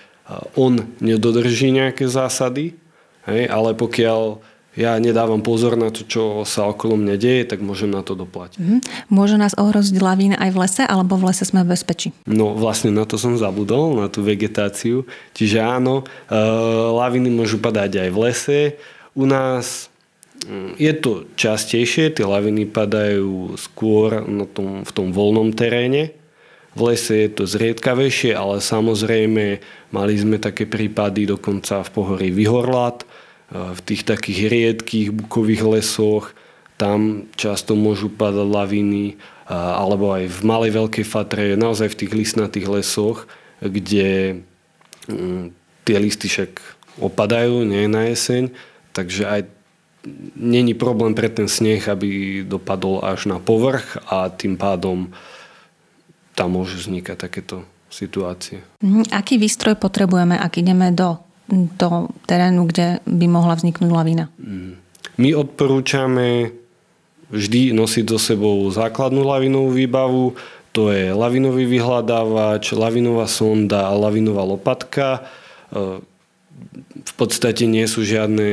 on 0.53 0.85
nedodrží 1.01 1.73
nejaké 1.73 2.05
zásady, 2.05 2.77
hej, 3.25 3.49
ale 3.49 3.73
pokiaľ 3.73 4.41
ja 4.77 4.95
nedávam 5.01 5.41
pozor 5.43 5.73
na 5.75 5.89
to, 5.91 6.05
čo 6.05 6.45
sa 6.47 6.69
okolo 6.69 6.95
mňa 6.95 7.15
deje, 7.19 7.43
tak 7.49 7.59
môžem 7.59 7.89
na 7.91 8.05
to 8.05 8.13
doplatiť. 8.13 8.61
Mm-hmm. 8.61 8.79
Môže 9.11 9.35
nás 9.35 9.57
ohroziť 9.57 9.97
lavína 9.99 10.37
aj 10.37 10.49
v 10.55 10.57
lese, 10.61 10.83
alebo 10.85 11.17
v 11.17 11.33
lese 11.33 11.43
sme 11.43 11.65
v 11.65 11.73
bezpečí? 11.75 12.15
No 12.29 12.53
vlastne 12.53 12.93
na 12.93 13.03
to 13.03 13.17
som 13.17 13.35
zabudol, 13.35 13.99
na 13.99 14.07
tú 14.07 14.21
vegetáciu. 14.21 15.09
Čiže 15.33 15.59
áno, 15.59 16.07
e, 16.29 16.37
laviny 16.95 17.33
môžu 17.33 17.57
padať 17.59 18.07
aj 18.07 18.09
v 18.13 18.17
lese. 18.23 18.59
U 19.17 19.25
nás 19.25 19.89
mm, 20.45 20.77
je 20.77 20.93
to 20.95 21.25
častejšie, 21.33 22.13
tie 22.13 22.23
laviny 22.23 22.69
padajú 22.69 23.57
skôr 23.57 24.23
na 24.29 24.45
tom, 24.45 24.85
v 24.85 24.91
tom 24.93 25.09
voľnom 25.09 25.49
teréne. 25.51 26.13
V 26.77 26.79
lese 26.85 27.25
je 27.25 27.29
to 27.33 27.43
zriedkavejšie, 27.49 28.37
ale 28.37 28.61
samozrejme 28.61 29.45
mali 29.89 30.13
sme 30.17 30.37
také 30.37 30.69
prípady 30.69 31.25
dokonca 31.25 31.81
v 31.81 31.89
pohorí 31.89 32.29
Vyhorlat, 32.29 33.03
v 33.49 33.79
tých 33.81 34.05
takých 34.05 34.45
riedkých 34.45 35.09
bukových 35.09 35.63
lesoch, 35.65 36.37
tam 36.77 37.25
často 37.33 37.73
môžu 37.73 38.13
padať 38.13 38.45
laviny, 38.45 39.17
alebo 39.49 40.13
aj 40.13 40.29
v 40.29 40.39
malej 40.45 40.71
veľkej 40.77 41.05
fatre, 41.09 41.57
naozaj 41.57 41.89
v 41.91 41.99
tých 42.05 42.11
listnatých 42.13 42.69
lesoch, 42.69 43.25
kde 43.57 44.39
mm, 45.09 45.51
tie 45.89 45.97
listy 45.97 46.29
však 46.29 46.61
opadajú, 47.01 47.65
nie 47.65 47.89
na 47.89 48.05
jeseň, 48.13 48.53
takže 48.93 49.25
aj 49.25 49.41
není 50.37 50.77
problém 50.77 51.17
pre 51.17 51.27
ten 51.27 51.49
sneh, 51.49 51.81
aby 51.89 52.41
dopadol 52.45 53.01
až 53.03 53.25
na 53.25 53.41
povrch 53.41 53.97
a 54.07 54.29
tým 54.29 54.55
pádom 54.55 55.09
tam 56.37 56.57
môžu 56.57 56.79
vznikať 56.79 57.17
takéto 57.17 57.65
situácie. 57.89 58.61
Mhm, 58.83 59.09
aký 59.13 59.41
výstroj 59.41 59.77
potrebujeme, 59.77 60.37
ak 60.37 60.61
ideme 60.61 60.93
do 60.93 61.29
do 61.49 62.13
terénu, 62.29 62.69
kde 62.69 63.01
by 63.09 63.25
mohla 63.25 63.57
vzniknúť 63.57 63.89
lavína? 63.89 64.29
Mm. 64.37 64.77
My 65.19 65.29
odporúčame 65.35 66.53
vždy 67.33 67.75
nosiť 67.75 68.05
so 68.15 68.19
sebou 68.21 68.69
základnú 68.69 69.25
lavinovú 69.25 69.73
výbavu, 69.75 70.37
to 70.69 70.93
je 70.93 71.09
lavinový 71.11 71.65
vyhľadávač, 71.65 72.77
lavinová 72.77 73.25
sonda 73.25 73.89
a 73.89 73.93
lavinová 73.97 74.45
lopatka. 74.45 75.25
V 76.99 77.13
podstate 77.15 77.63
nie 77.63 77.87
sú 77.87 78.03
žiadne 78.03 78.47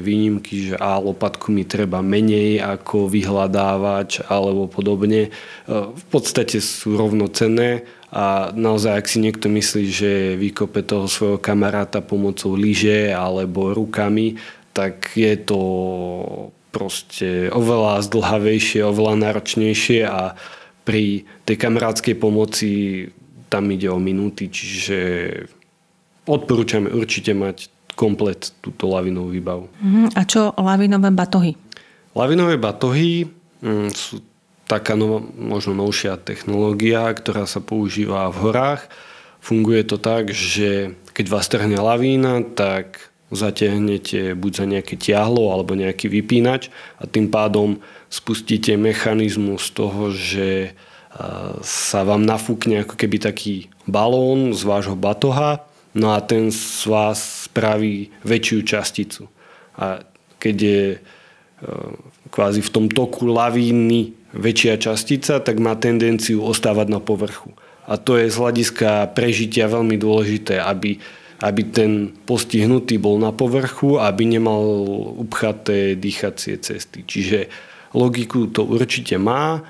výnimky, 0.00 0.72
že 0.72 0.74
a 0.78 0.96
lopatku 0.96 1.52
mi 1.52 1.68
treba 1.68 2.00
menej 2.00 2.62
ako 2.62 3.10
vyhľadávač 3.12 4.24
alebo 4.30 4.70
podobne. 4.70 5.28
E, 5.28 5.30
v 5.68 6.04
podstate 6.08 6.64
sú 6.64 6.96
rovnocenné 6.96 7.84
a 8.10 8.50
naozaj, 8.50 8.92
ak 8.94 9.06
si 9.06 9.18
niekto 9.22 9.46
myslí, 9.46 9.84
že 9.86 10.12
vykope 10.34 10.82
toho 10.82 11.06
svojho 11.06 11.38
kamaráta 11.38 12.02
pomocou 12.02 12.58
lyže 12.58 13.14
alebo 13.14 13.70
rukami, 13.70 14.40
tak 14.74 15.14
je 15.14 15.34
to 15.38 15.60
proste 16.70 17.50
oveľa 17.50 18.02
zdlhavejšie, 18.06 18.86
oveľa 18.86 19.14
náročnejšie 19.18 20.06
a 20.06 20.34
pri 20.86 21.26
tej 21.46 21.56
kamarátskej 21.58 22.16
pomoci 22.18 22.70
tam 23.50 23.66
ide 23.70 23.90
o 23.90 23.98
minúty, 23.98 24.46
čiže 24.46 24.98
odporúčame 26.26 26.90
určite 26.94 27.34
mať 27.34 27.79
komplet 28.00 28.56
túto 28.64 28.88
lavinovú 28.88 29.28
výbavu. 29.36 29.68
Mhm. 29.84 30.16
A 30.16 30.24
čo 30.24 30.56
lavinové 30.56 31.12
batohy? 31.12 31.52
Lavinové 32.16 32.56
batohy 32.56 33.28
mm, 33.60 33.92
sú 33.92 34.24
taká 34.64 34.96
nov, 34.96 35.28
možno 35.36 35.76
novšia 35.76 36.16
technológia, 36.16 37.12
ktorá 37.12 37.44
sa 37.44 37.60
používa 37.60 38.32
v 38.32 38.48
horách. 38.48 38.88
Funguje 39.44 39.84
to 39.84 40.00
tak, 40.00 40.32
že 40.32 40.96
keď 41.12 41.26
vás 41.28 41.46
trhne 41.52 41.76
lavína, 41.76 42.40
tak 42.56 43.10
zatiahnete 43.30 44.34
buď 44.34 44.52
za 44.52 44.66
nejaké 44.66 44.94
tiahlo 44.98 45.54
alebo 45.54 45.78
nejaký 45.78 46.10
vypínač 46.10 46.66
a 46.98 47.06
tým 47.06 47.30
pádom 47.30 47.78
spustíte 48.10 48.74
mechanizmus 48.74 49.70
toho, 49.70 50.10
že 50.10 50.74
sa 51.62 52.00
vám 52.06 52.26
nafúkne 52.26 52.82
ako 52.86 52.94
keby 52.94 53.22
taký 53.22 53.54
balón 53.86 54.54
z 54.54 54.62
vášho 54.66 54.94
batoha 54.98 55.62
no 55.94 56.14
a 56.14 56.22
ten 56.22 56.54
z 56.54 56.86
vás 56.86 57.39
spraví 57.50 58.14
väčšiu 58.22 58.58
časticu. 58.62 59.26
A 59.74 60.06
keď 60.38 60.56
je 60.56 60.82
kvázi 62.30 62.62
v 62.62 62.72
tom 62.72 62.86
toku 62.88 63.28
lavíny 63.28 64.14
väčšia 64.32 64.78
častica, 64.78 65.42
tak 65.42 65.58
má 65.58 65.74
tendenciu 65.76 66.40
ostávať 66.46 66.86
na 66.88 67.00
povrchu. 67.02 67.52
A 67.90 67.98
to 67.98 68.14
je 68.14 68.30
z 68.30 68.36
hľadiska 68.38 69.10
prežitia 69.18 69.66
veľmi 69.66 69.98
dôležité, 69.98 70.62
aby, 70.62 71.02
aby 71.42 71.62
ten 71.66 72.14
postihnutý 72.24 73.02
bol 73.02 73.18
na 73.18 73.34
povrchu, 73.34 73.98
aby 73.98 74.30
nemal 74.30 74.62
upchaté 75.18 75.98
dýchacie 75.98 76.62
cesty. 76.62 77.02
Čiže 77.02 77.50
logiku 77.90 78.46
to 78.46 78.62
určite 78.62 79.18
má. 79.18 79.58
E, 79.58 79.60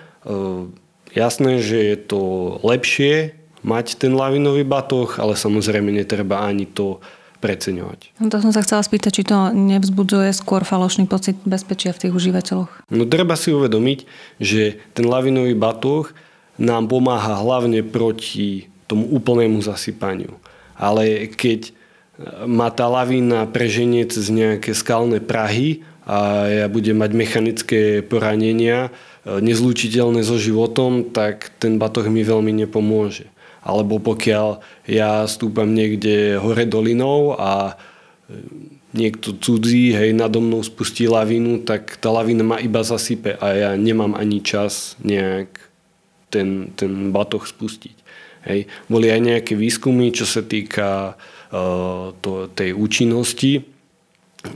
jasné, 1.17 1.65
že 1.65 1.79
je 1.81 1.97
to 1.97 2.21
lepšie 2.61 3.33
mať 3.65 3.97
ten 3.97 4.13
lavinový 4.13 4.69
batoh, 4.69 5.17
ale 5.17 5.33
samozrejme 5.33 5.89
netreba 5.89 6.45
ani 6.45 6.69
to 6.69 7.01
preceňovať. 7.41 8.15
No 8.21 8.29
to 8.29 8.39
som 8.45 8.53
sa 8.53 8.61
chcela 8.61 8.85
spýtať, 8.85 9.11
či 9.11 9.25
to 9.25 9.51
nevzbudzuje 9.51 10.31
skôr 10.37 10.63
falošný 10.63 11.09
pocit 11.09 11.41
bezpečia 11.49 11.97
v 11.97 12.07
tých 12.07 12.13
užívateľoch. 12.13 12.71
No 12.93 13.05
treba 13.09 13.35
si 13.35 13.51
uvedomiť, 13.51 14.05
že 14.39 14.79
ten 14.93 15.09
lavinový 15.09 15.57
batoh 15.57 16.13
nám 16.61 16.93
pomáha 16.93 17.41
hlavne 17.41 17.81
proti 17.81 18.69
tomu 18.85 19.09
úplnému 19.09 19.65
zasypaniu. 19.65 20.37
Ale 20.77 21.33
keď 21.33 21.73
má 22.45 22.69
tá 22.69 22.85
lavína 22.85 23.49
preženie 23.49 24.05
cez 24.05 24.29
nejaké 24.29 24.77
skalné 24.77 25.25
prahy 25.25 25.81
a 26.05 26.49
ja 26.49 26.67
budem 26.69 27.01
mať 27.01 27.11
mechanické 27.17 27.81
poranenia 28.05 28.89
e, 29.25 29.41
nezlučiteľné 29.41 30.21
so 30.21 30.37
životom, 30.37 31.09
tak 31.09 31.49
ten 31.57 31.81
batoh 31.81 32.05
mi 32.13 32.21
veľmi 32.21 32.53
nepomôže 32.67 33.31
alebo 33.61 34.01
pokiaľ 34.01 34.65
ja 34.89 35.29
stúpam 35.29 35.69
niekde 35.69 36.41
hore 36.41 36.65
dolinou 36.65 37.37
a 37.37 37.73
e, 37.73 37.75
niekto 38.97 39.37
cudzí, 39.37 39.93
hej, 39.93 40.17
nado 40.17 40.41
mnou 40.41 40.65
spustí 40.65 41.07
lavínu, 41.07 41.63
tak 41.63 42.01
tá 42.01 42.11
lavína 42.11 42.43
ma 42.43 42.57
iba 42.59 42.81
zasype 42.83 43.37
a 43.39 43.47
ja 43.55 43.71
nemám 43.77 44.17
ani 44.17 44.43
čas 44.43 44.97
nejak 45.05 45.53
ten, 46.33 46.75
ten 46.75 47.15
batoh 47.15 47.45
spustiť. 47.45 47.97
Hej. 48.49 48.67
Boli 48.89 49.13
aj 49.13 49.21
nejaké 49.21 49.53
výskumy, 49.55 50.11
čo 50.11 50.25
sa 50.25 50.41
týka 50.41 51.15
uh, 51.15 52.17
to, 52.25 52.49
tej 52.51 52.73
účinnosti 52.73 53.69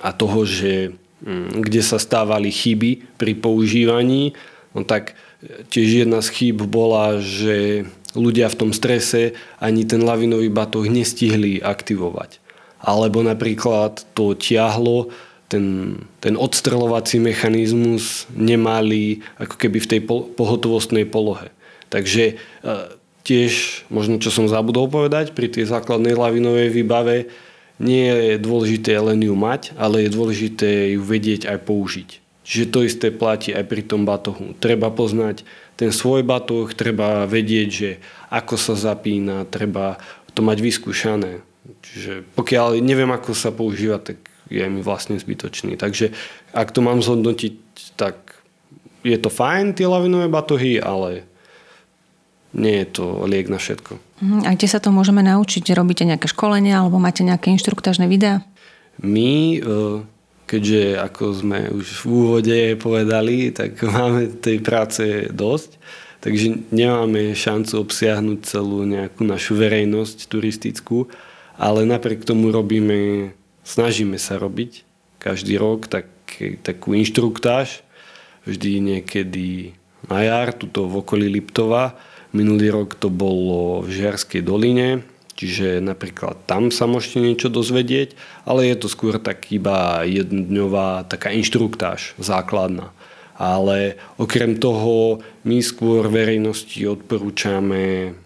a 0.00 0.10
toho, 0.16 0.48
že 0.48 0.96
um, 1.20 1.60
kde 1.60 1.82
sa 1.84 2.00
stávali 2.00 2.48
chyby 2.48 3.20
pri 3.20 3.36
používaní, 3.36 4.32
no 4.72 4.82
tak 4.82 5.14
tiež 5.44 6.06
jedna 6.06 6.24
z 6.24 6.28
chýb 6.32 6.64
bola, 6.64 7.20
že 7.20 7.84
ľudia 8.14 8.46
v 8.50 8.58
tom 8.58 8.70
strese 8.70 9.34
ani 9.58 9.82
ten 9.84 10.02
lavinový 10.02 10.48
batoh 10.48 10.86
nestihli 10.86 11.60
aktivovať. 11.60 12.38
Alebo 12.84 13.20
napríklad 13.20 14.06
to 14.14 14.38
tiahlo, 14.38 15.10
ten, 15.48 15.98
ten 16.18 16.34
odstrelovací 16.34 17.20
mechanizmus 17.20 18.26
nemali 18.32 19.22
ako 19.38 19.54
keby 19.54 19.78
v 19.82 19.90
tej 19.90 20.00
pohotovostnej 20.34 21.04
polohe. 21.06 21.52
Takže 21.92 22.24
e, 22.26 22.34
tiež, 23.22 23.84
možno 23.88 24.18
čo 24.18 24.34
som 24.34 24.50
zabudol 24.50 24.90
povedať, 24.90 25.32
pri 25.32 25.48
tej 25.48 25.68
základnej 25.68 26.16
lavinovej 26.16 26.70
výbave 26.74 27.30
nie 27.78 28.06
je 28.06 28.34
dôležité 28.38 28.94
len 29.00 29.18
ju 29.22 29.34
mať, 29.34 29.74
ale 29.74 30.06
je 30.06 30.14
dôležité 30.14 30.94
ju 30.94 31.02
vedieť 31.02 31.50
aj 31.50 31.58
použiť. 31.66 32.08
Čiže 32.44 32.70
to 32.70 32.78
isté 32.84 33.08
platí 33.08 33.56
aj 33.56 33.64
pri 33.64 33.82
tom 33.88 34.04
batohu. 34.04 34.52
Treba 34.60 34.92
poznať 34.92 35.48
ten 35.74 35.90
svoj 35.90 36.22
batoh, 36.22 36.70
treba 36.70 37.26
vedieť, 37.26 37.68
že 37.68 37.90
ako 38.30 38.54
sa 38.54 38.74
zapína, 38.78 39.46
treba 39.46 39.98
to 40.34 40.42
mať 40.42 40.58
vyskúšané. 40.62 41.42
Čiže 41.64 42.26
pokiaľ 42.36 42.82
neviem, 42.82 43.10
ako 43.10 43.32
sa 43.32 43.54
používa, 43.54 43.98
tak 43.98 44.20
je 44.52 44.64
mi 44.68 44.84
vlastne 44.84 45.16
zbytočný. 45.16 45.80
Takže 45.80 46.12
ak 46.52 46.68
to 46.70 46.84
mám 46.84 47.00
zhodnotiť, 47.00 47.54
tak 47.96 48.38
je 49.04 49.16
to 49.16 49.30
fajn, 49.32 49.76
tie 49.76 49.88
lavinové 49.88 50.28
batohy, 50.28 50.80
ale 50.80 51.24
nie 52.54 52.84
je 52.84 52.86
to 53.00 53.04
liek 53.26 53.50
na 53.50 53.58
všetko. 53.58 53.98
Mhm, 54.22 54.38
a 54.46 54.48
kde 54.54 54.68
sa 54.70 54.78
to 54.78 54.94
môžeme 54.94 55.20
naučiť? 55.20 55.64
Robíte 55.74 56.06
nejaké 56.06 56.30
školenia 56.30 56.80
alebo 56.80 57.02
máte 57.02 57.26
nejaké 57.26 57.50
inštruktážne 57.50 58.06
videá? 58.06 58.46
My 59.02 59.58
e, 59.58 59.60
keďže 60.54 61.02
ako 61.02 61.24
sme 61.34 61.58
už 61.74 61.86
v 61.98 62.04
úvode 62.06 62.58
povedali, 62.78 63.50
tak 63.50 63.74
máme 63.98 64.38
tej 64.38 64.62
práce 64.62 65.02
dosť, 65.34 65.82
takže 66.22 66.70
nemáme 66.70 67.34
šancu 67.34 67.82
obsiahnuť 67.82 68.38
celú 68.46 68.86
nejakú 68.86 69.26
našu 69.26 69.58
verejnosť 69.58 70.30
turistickú, 70.30 71.10
ale 71.58 71.82
napriek 71.82 72.22
tomu 72.22 72.54
robíme, 72.54 73.34
snažíme 73.66 74.14
sa 74.14 74.38
robiť 74.38 74.86
každý 75.18 75.58
rok 75.58 75.90
tak, 75.90 76.06
takú 76.62 76.94
inštruktáž, 76.94 77.82
vždy 78.46 78.78
niekedy 78.78 79.72
na 80.04 80.20
jar, 80.20 80.52
tuto 80.52 80.84
v 80.84 81.00
okolí 81.00 81.32
Liptova. 81.32 81.96
Minulý 82.36 82.68
rok 82.68 82.98
to 82.98 83.08
bolo 83.08 83.80
v 83.86 83.94
Žiarskej 83.94 84.44
doline, 84.44 85.00
Čiže 85.44 85.84
napríklad 85.84 86.48
tam 86.48 86.72
sa 86.72 86.88
môžete 86.88 87.20
niečo 87.20 87.52
dozvedieť, 87.52 88.16
ale 88.48 88.64
je 88.64 88.80
to 88.80 88.88
skôr 88.88 89.20
tak 89.20 89.52
iba 89.52 90.00
jednodňová 90.08 91.04
taká 91.04 91.36
inštruktáž 91.36 92.16
základná. 92.16 92.96
Ale 93.36 94.00
okrem 94.16 94.56
toho 94.56 95.20
my 95.44 95.60
skôr 95.60 96.08
verejnosti 96.08 96.80
odporúčame 96.88 98.16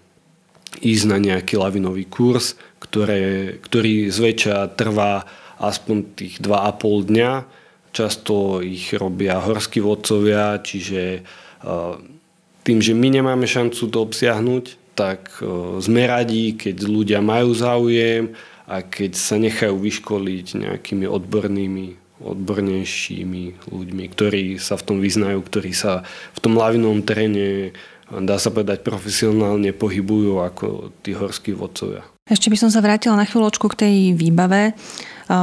ísť 0.78 1.04
na 1.10 1.18
nejaký 1.18 1.58
lavinový 1.58 2.06
kurz, 2.06 2.54
ktoré, 2.78 3.58
ktorý 3.58 4.14
zväčša 4.14 4.78
trvá 4.78 5.26
aspoň 5.58 6.14
tých 6.14 6.38
2,5 6.38 7.10
dňa. 7.10 7.32
Často 7.90 8.62
ich 8.62 8.94
robia 8.94 9.42
horskí 9.42 9.82
vodcovia, 9.82 10.62
čiže 10.62 11.26
tým, 12.62 12.78
že 12.78 12.94
my 12.94 13.08
nemáme 13.10 13.42
šancu 13.42 13.90
to 13.90 13.98
obsiahnuť, 14.06 14.87
tak 14.98 15.38
sme 15.78 16.10
radi, 16.10 16.58
keď 16.58 16.82
ľudia 16.82 17.22
majú 17.22 17.54
záujem 17.54 18.34
a 18.66 18.82
keď 18.82 19.14
sa 19.14 19.38
nechajú 19.38 19.78
vyškoliť 19.78 20.58
nejakými 20.58 21.06
odbornými, 21.06 22.18
odbornejšími 22.18 23.70
ľuďmi, 23.70 24.04
ktorí 24.10 24.58
sa 24.58 24.74
v 24.74 24.82
tom 24.82 24.98
vyznajú, 24.98 25.38
ktorí 25.38 25.70
sa 25.70 26.02
v 26.34 26.38
tom 26.42 26.58
lavinovom 26.58 27.06
teréne 27.06 27.70
dá 28.08 28.40
sa 28.40 28.50
povedať 28.50 28.82
profesionálne 28.82 29.70
pohybujú 29.76 30.40
ako 30.40 30.90
tí 31.04 31.14
horskí 31.14 31.54
vodcovia. 31.54 32.02
Ešte 32.28 32.50
by 32.52 32.56
som 32.60 32.68
sa 32.72 32.84
vrátila 32.84 33.16
na 33.16 33.24
chvíľočku 33.24 33.72
k 33.72 33.78
tej 33.84 33.96
výbave. 34.16 34.76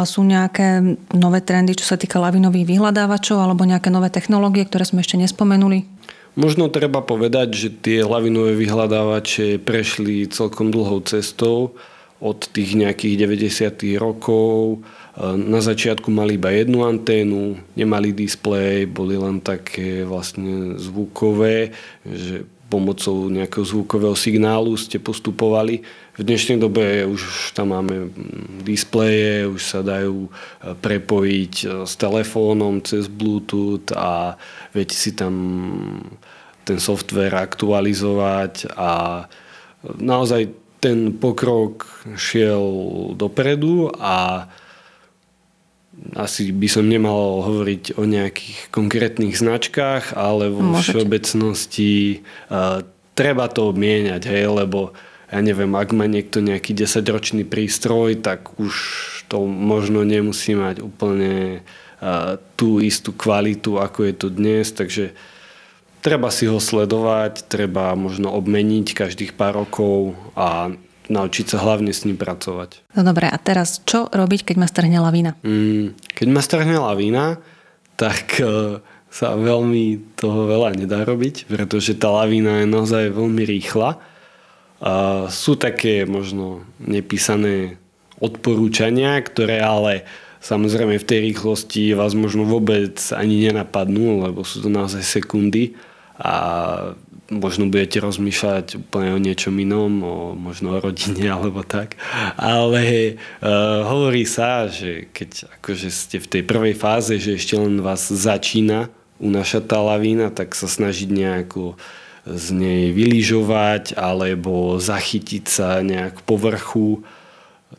Sú 0.05 0.25
nejaké 0.25 0.97
nové 1.13 1.45
trendy, 1.45 1.77
čo 1.77 1.85
sa 1.85 1.97
týka 1.97 2.17
lavinových 2.17 2.65
vyhľadávačov 2.65 3.37
alebo 3.37 3.69
nejaké 3.69 3.93
nové 3.93 4.09
technológie, 4.09 4.65
ktoré 4.65 4.85
sme 4.85 5.05
ešte 5.05 5.17
nespomenuli? 5.17 5.85
Možno 6.35 6.67
treba 6.67 6.99
povedať, 6.99 7.47
že 7.55 7.69
tie 7.71 8.03
lavinové 8.03 8.59
vyhľadávače 8.59 9.63
prešli 9.63 10.27
celkom 10.27 10.67
dlhou 10.67 10.99
cestou 11.07 11.79
od 12.19 12.39
tých 12.51 12.75
nejakých 12.75 13.15
90. 13.23 13.95
rokov. 13.95 14.83
Na 15.19 15.63
začiatku 15.63 16.11
mali 16.11 16.35
iba 16.35 16.51
jednu 16.51 16.83
anténu, 16.83 17.55
nemali 17.79 18.11
displej, 18.11 18.83
boli 18.91 19.15
len 19.15 19.39
také 19.39 20.03
vlastne 20.03 20.75
zvukové, 20.75 21.71
že 22.03 22.43
pomocou 22.67 23.31
nejakého 23.31 23.63
zvukového 23.63 24.17
signálu 24.19 24.75
ste 24.75 24.99
postupovali. 24.99 25.87
V 26.15 26.23
dnešnej 26.23 26.63
dobe 26.63 27.03
už 27.03 27.51
tam 27.51 27.75
máme 27.75 28.07
displeje, 28.63 29.51
už 29.51 29.59
sa 29.59 29.83
dajú 29.83 30.31
prepojiť 30.63 31.83
s 31.83 31.93
telefónom 31.99 32.79
cez 32.79 33.11
Bluetooth 33.11 33.91
a 33.91 34.39
viete 34.71 34.95
si 34.95 35.11
tam 35.11 35.35
ten 36.63 36.79
software 36.79 37.35
aktualizovať 37.35 38.71
a 38.79 39.27
naozaj 39.99 40.55
ten 40.79 41.11
pokrok 41.19 41.83
šiel 42.15 42.63
dopredu 43.19 43.91
a 43.99 44.47
asi 46.15 46.55
by 46.55 46.67
som 46.71 46.87
nemal 46.87 47.43
hovoriť 47.43 47.99
o 47.99 48.03
nejakých 48.07 48.71
konkrétnych 48.71 49.35
značkách, 49.35 50.15
ale 50.15 50.47
vo 50.47 50.63
Môžete. 50.63 50.95
všeobecnosti 50.95 52.23
uh, 52.51 52.83
treba 53.15 53.47
to 53.47 53.71
obmieniať, 53.71 54.27
hej, 54.27 54.47
lebo 54.47 54.95
ja 55.31 55.39
neviem, 55.41 55.73
ak 55.73 55.89
má 55.91 56.05
niekto 56.05 56.41
nejaký 56.41 56.77
10-ročný 56.77 57.43
prístroj, 57.45 58.21
tak 58.21 58.53
už 58.61 58.73
to 59.25 59.45
možno 59.45 60.05
nemusí 60.05 60.53
mať 60.53 60.85
úplne 60.85 61.65
uh, 61.65 62.37
tú 62.53 62.77
istú 62.77 63.09
kvalitu, 63.09 63.81
ako 63.81 63.99
je 64.05 64.13
to 64.13 64.27
dnes, 64.29 64.69
takže 64.69 65.17
treba 66.05 66.29
si 66.29 66.45
ho 66.45 66.61
sledovať, 66.61 67.49
treba 67.49 67.97
možno 67.97 68.29
obmeniť 68.37 68.93
každých 68.93 69.33
pár 69.33 69.65
rokov 69.65 70.13
a 70.37 70.69
naučiť 71.09 71.45
sa 71.53 71.57
hlavne 71.61 71.89
s 71.93 72.05
ním 72.05 72.17
pracovať. 72.17 72.85
No 72.93 73.01
dobre, 73.05 73.29
a 73.29 73.37
teraz 73.41 73.81
čo 73.85 74.09
robiť, 74.09 74.53
keď 74.53 74.55
ma 74.61 74.67
strhne 74.69 74.97
lavína? 75.01 75.37
Mm, 75.41 75.97
keď 76.13 76.27
ma 76.29 76.41
strhne 76.41 76.77
lavína, 76.77 77.41
tak 77.97 78.37
uh, 78.41 78.81
sa 79.09 79.33
veľmi 79.33 80.17
toho 80.19 80.49
veľa 80.49 80.75
nedá 80.75 81.07
robiť, 81.07 81.47
pretože 81.47 81.95
tá 81.95 82.11
lavína 82.11 82.61
je 82.61 82.67
naozaj 82.67 83.15
veľmi 83.15 83.43
rýchla. 83.47 83.97
Sú 85.31 85.55
také 85.55 86.03
možno 86.03 86.67
nepísané 86.83 87.79
odporúčania, 88.19 89.19
ktoré 89.23 89.59
ale 89.63 90.03
samozrejme 90.43 90.99
v 90.99 91.07
tej 91.07 91.19
rýchlosti 91.31 91.95
vás 91.95 92.15
možno 92.15 92.47
vôbec 92.47 92.95
ani 93.15 93.49
nenapadnú, 93.49 94.27
lebo 94.27 94.43
sú 94.43 94.63
to 94.63 94.69
naozaj 94.69 95.03
sekundy 95.03 95.75
a 96.15 96.35
možno 97.33 97.65
budete 97.73 97.97
rozmýšľať 97.97 98.85
úplne 98.85 99.17
o 99.17 99.19
niečom 99.19 99.57
inom, 99.57 99.91
o, 100.05 100.15
možno 100.37 100.77
o 100.77 100.81
rodine 100.81 101.25
alebo 101.35 101.65
tak. 101.65 101.97
Ale 102.37 103.15
uh, 103.17 103.81
hovorí 103.89 104.23
sa, 104.29 104.69
že 104.69 105.09
keď 105.09 105.59
akože 105.59 105.89
ste 105.89 106.17
v 106.21 106.29
tej 106.29 106.43
prvej 106.45 106.75
fáze, 106.77 107.17
že 107.17 107.35
ešte 107.35 107.57
len 107.57 107.81
vás 107.81 108.07
začína 108.07 108.93
unášať 109.17 109.63
tá 109.65 109.79
lavína, 109.81 110.29
tak 110.29 110.53
sa 110.53 110.67
snažiť 110.67 111.09
nejako 111.09 111.79
z 112.25 112.47
nej 112.57 112.89
vylyžovať 112.89 113.93
alebo 113.93 114.81
zachytiť 114.81 115.45
sa 115.45 115.85
nejak 115.85 116.25
povrchu. 116.25 117.05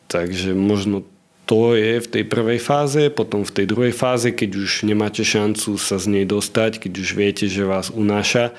Takže 0.07 0.55
možno 0.55 1.03
to 1.47 1.75
je 1.75 2.03
v 2.03 2.07
tej 2.11 2.23
prvej 2.27 2.59
fáze, 2.59 3.07
potom 3.11 3.47
v 3.47 3.55
tej 3.55 3.65
druhej 3.71 3.95
fáze, 3.95 4.35
keď 4.35 4.67
už 4.67 4.83
nemáte 4.83 5.23
šancu 5.23 5.79
sa 5.79 5.95
z 5.95 6.11
nej 6.11 6.25
dostať, 6.27 6.83
keď 6.83 6.93
už 6.99 7.09
viete, 7.15 7.45
že 7.47 7.63
vás 7.63 7.87
unáša, 7.87 8.51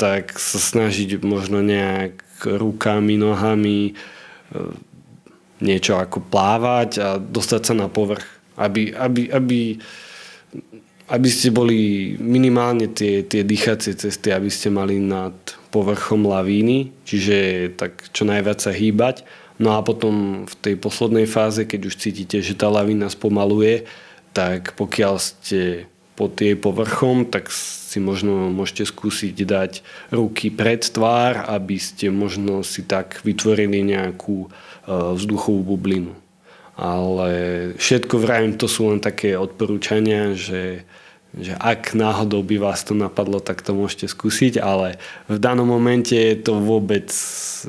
tak 0.00 0.40
sa 0.40 0.56
snažiť 0.56 1.20
možno 1.20 1.60
nejak 1.60 2.24
rukami, 2.44 3.20
nohami 3.20 3.80
e, 3.88 3.92
niečo 5.60 6.00
ako 6.00 6.24
plávať 6.24 6.90
a 6.98 7.08
dostať 7.20 7.60
sa 7.68 7.74
na 7.76 7.92
povrch. 7.92 8.24
Aby, 8.56 8.96
aby, 8.96 9.28
aby, 9.28 9.60
aby 11.12 11.28
ste 11.28 11.52
boli 11.52 12.16
minimálne 12.16 12.88
tie, 12.88 13.20
tie 13.20 13.44
dýchacie 13.44 13.92
cesty, 13.92 14.32
aby 14.32 14.48
ste 14.48 14.72
mali 14.72 14.96
nad 14.96 15.36
povrchom 15.68 16.24
lavíny, 16.24 16.88
čiže 17.04 17.68
tak 17.76 18.08
čo 18.16 18.24
najviac 18.24 18.64
sa 18.64 18.72
hýbať. 18.72 19.28
No 19.60 19.76
a 19.76 19.84
potom 19.84 20.44
v 20.48 20.54
tej 20.64 20.74
poslednej 20.80 21.28
fáze, 21.28 21.68
keď 21.68 21.92
už 21.92 22.00
cítite, 22.00 22.40
že 22.40 22.56
tá 22.56 22.72
lavína 22.72 23.12
spomaluje, 23.12 23.84
tak 24.32 24.72
pokiaľ 24.80 25.20
ste 25.20 25.84
pod 26.16 26.32
jej 26.40 26.56
povrchom, 26.56 27.28
tak 27.28 27.52
si 27.52 28.00
možno 28.00 28.48
môžete 28.48 28.88
skúsiť 28.88 29.36
dať 29.36 29.72
ruky 30.16 30.48
pred 30.48 30.80
tvár, 30.80 31.44
aby 31.44 31.76
ste 31.76 32.08
možno 32.08 32.64
si 32.64 32.88
tak 32.88 33.20
vytvorili 33.20 33.84
nejakú 33.84 34.44
e, 34.44 34.48
vzduchovú 34.88 35.76
bublinu. 35.76 36.16
Ale 36.72 37.30
všetko 37.76 38.16
vrajím, 38.16 38.56
to 38.56 38.64
sú 38.64 38.88
len 38.88 39.00
také 39.00 39.36
odporúčania, 39.36 40.32
že 40.32 40.88
že 41.32 41.56
ak 41.56 41.96
náhodou 41.96 42.44
by 42.44 42.60
vás 42.60 42.84
to 42.84 42.92
napadlo, 42.92 43.40
tak 43.40 43.64
to 43.64 43.72
môžete 43.72 44.12
skúsiť, 44.12 44.60
ale 44.60 45.00
v 45.32 45.40
danom 45.40 45.64
momente 45.64 46.12
to 46.44 46.60
vôbec 46.60 47.08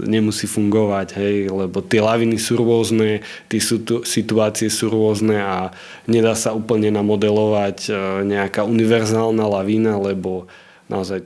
nemusí 0.04 0.52
fungovať, 0.52 1.08
hej, 1.16 1.48
lebo 1.48 1.80
tie 1.80 2.04
laviny 2.04 2.36
sú 2.36 2.60
rôzne, 2.60 3.24
tie 3.48 3.62
situácie 4.04 4.68
sú 4.68 4.92
rôzne 4.92 5.40
a 5.40 5.72
nedá 6.12 6.36
sa 6.36 6.52
úplne 6.52 6.92
namodelovať 6.92 7.78
e, 7.88 7.92
nejaká 8.28 8.68
univerzálna 8.68 9.48
lavina, 9.48 9.96
lebo 9.96 10.52
naozaj 10.92 11.24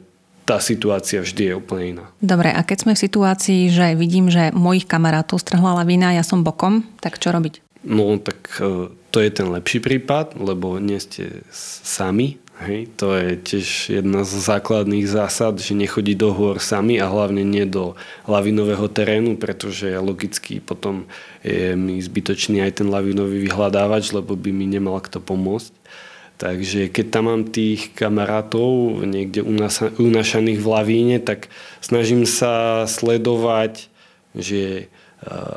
tá 0.47 0.63
situácia 0.63 1.19
vždy 1.19 1.51
je 1.51 1.53
úplne 1.59 1.83
iná. 1.91 2.05
Dobre, 2.23 2.47
a 2.55 2.63
keď 2.63 2.87
sme 2.87 2.93
v 2.95 3.03
situácii, 3.03 3.61
že 3.67 3.99
vidím, 3.99 4.31
že 4.31 4.55
mojich 4.55 4.87
kamarátov 4.87 5.43
strhla 5.43 5.83
lavina, 5.83 6.15
ja 6.15 6.23
som 6.23 6.47
bokom, 6.47 6.87
tak 7.03 7.19
čo 7.19 7.35
robiť? 7.35 7.66
No, 7.87 8.19
tak 8.19 8.59
e, 8.59 8.91
to 8.91 9.17
je 9.23 9.31
ten 9.31 9.47
lepší 9.47 9.79
prípad, 9.79 10.35
lebo 10.35 10.75
nie 10.83 10.99
ste 10.99 11.47
sami. 11.55 12.35
Hej, 12.57 12.89
to 12.97 13.13
je 13.13 13.37
tiež 13.37 13.67
jedna 14.01 14.25
z 14.25 14.33
základných 14.33 15.05
zásad, 15.05 15.61
že 15.61 15.77
nechodí 15.77 16.17
do 16.17 16.33
hôr 16.33 16.57
sami 16.57 16.97
a 16.97 17.05
hlavne 17.05 17.45
nie 17.45 17.69
do 17.69 17.93
lavinového 18.25 18.89
terénu, 18.89 19.37
pretože 19.37 19.93
logicky 20.01 20.57
potom 20.57 21.05
je 21.45 21.77
mi 21.77 22.01
zbytočný 22.01 22.65
aj 22.65 22.81
ten 22.81 22.89
lavinový 22.89 23.45
vyhľadávač, 23.45 24.09
lebo 24.09 24.33
by 24.33 24.49
mi 24.49 24.65
nemal 24.65 24.97
kto 24.99 25.21
pomôcť. 25.21 25.69
Takže 26.41 26.89
keď 26.89 27.05
tam 27.13 27.29
mám 27.29 27.43
tých 27.45 27.93
kamarátov 27.93 29.05
niekde 29.05 29.45
unašaných 30.01 30.57
v 30.57 30.67
lavíne, 30.67 31.17
tak 31.21 31.53
snažím 31.81 32.25
sa 32.25 32.85
sledovať, 32.89 33.85
že 34.33 34.61
e, 34.81 34.85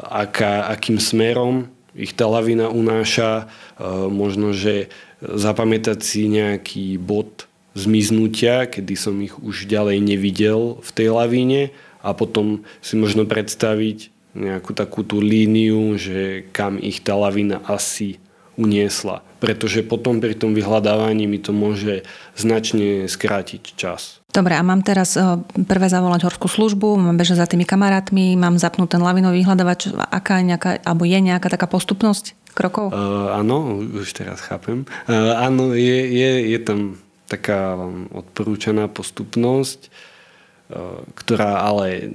aká, 0.04 0.68
akým 0.68 1.00
smerom 1.00 1.68
ich 1.94 2.14
tá 2.14 2.26
lavina 2.26 2.70
unáša, 2.70 3.46
e, 3.78 3.84
možno, 4.08 4.54
že 4.54 4.88
zapamätať 5.20 5.98
si 6.00 6.30
nejaký 6.30 6.96
bod 6.96 7.50
zmiznutia, 7.74 8.66
kedy 8.66 8.94
som 8.98 9.14
ich 9.22 9.36
už 9.38 9.70
ďalej 9.70 10.02
nevidel 10.02 10.82
v 10.82 10.90
tej 10.90 11.08
lavíne 11.14 11.62
a 12.02 12.16
potom 12.16 12.66
si 12.82 12.98
možno 12.98 13.28
predstaviť 13.28 14.10
nejakú 14.34 14.72
takú 14.74 15.02
tú 15.02 15.18
líniu, 15.18 15.98
že 15.98 16.46
kam 16.54 16.78
ich 16.78 17.02
tá 17.02 17.18
lavina 17.18 17.62
asi 17.66 18.22
uniesla. 18.60 19.24
Pretože 19.40 19.80
potom 19.80 20.20
pri 20.20 20.36
tom 20.36 20.52
vyhľadávaní 20.52 21.24
mi 21.24 21.40
to 21.40 21.56
môže 21.56 22.04
značne 22.36 23.08
skrátiť 23.08 23.72
čas. 23.72 24.20
Dobre, 24.30 24.54
a 24.54 24.62
mám 24.62 24.84
teraz 24.84 25.16
eh, 25.16 25.24
prvé 25.66 25.88
zavolať 25.88 26.28
horskú 26.28 26.46
službu, 26.46 27.00
mám 27.00 27.16
bežať 27.16 27.42
za 27.42 27.50
tými 27.50 27.64
kamarátmi, 27.64 28.36
mám 28.36 28.60
zapnúť 28.60 28.94
ten 28.94 29.02
lavinový 29.02 29.42
vyhľadávač, 29.42 29.90
aká 29.96 30.38
je 30.38 30.54
nejaká, 30.54 30.70
alebo 30.84 31.02
je 31.08 31.18
nejaká 31.18 31.48
taká 31.50 31.66
postupnosť 31.66 32.38
krokov? 32.54 32.92
Uh, 32.92 33.34
áno, 33.34 33.80
už 33.80 34.12
teraz 34.12 34.44
chápem. 34.44 34.86
Uh, 35.08 35.34
áno, 35.40 35.72
je, 35.74 35.98
je, 36.10 36.30
je 36.54 36.58
tam 36.60 37.00
taká 37.26 37.78
odporúčaná 38.10 38.86
postupnosť, 38.86 39.88
uh, 39.88 41.02
ktorá 41.14 41.66
ale 41.66 42.10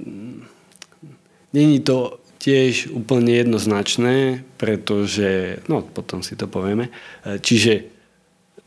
není 1.52 1.80
to 1.80 2.20
tiež 2.46 2.94
úplne 2.94 3.34
jednoznačné, 3.42 4.46
pretože, 4.54 5.58
no 5.66 5.82
potom 5.82 6.22
si 6.22 6.38
to 6.38 6.46
povieme, 6.46 6.94
čiže 7.26 7.90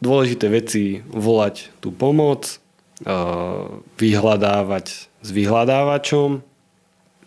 dôležité 0.04 0.52
veci 0.52 1.00
volať 1.08 1.72
tú 1.80 1.96
pomoc, 1.96 2.60
vyhľadávať 3.96 4.86
s 5.24 5.30
vyhľadávačom, 5.32 6.30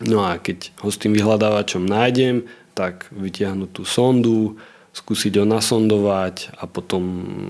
no 0.05 0.17
a 0.21 0.37
keď 0.37 0.69
ho 0.85 0.93
s 0.93 1.01
tým 1.01 1.17
vyhľadávačom 1.17 1.89
nájdem, 1.89 2.45
tak 2.77 3.09
vytiahnuť 3.09 3.69
tú 3.73 3.83
sondu, 3.85 4.61
skúsiť 4.93 5.41
ho 5.41 5.45
nasondovať 5.49 6.53
a 6.53 6.69
potom 6.69 7.01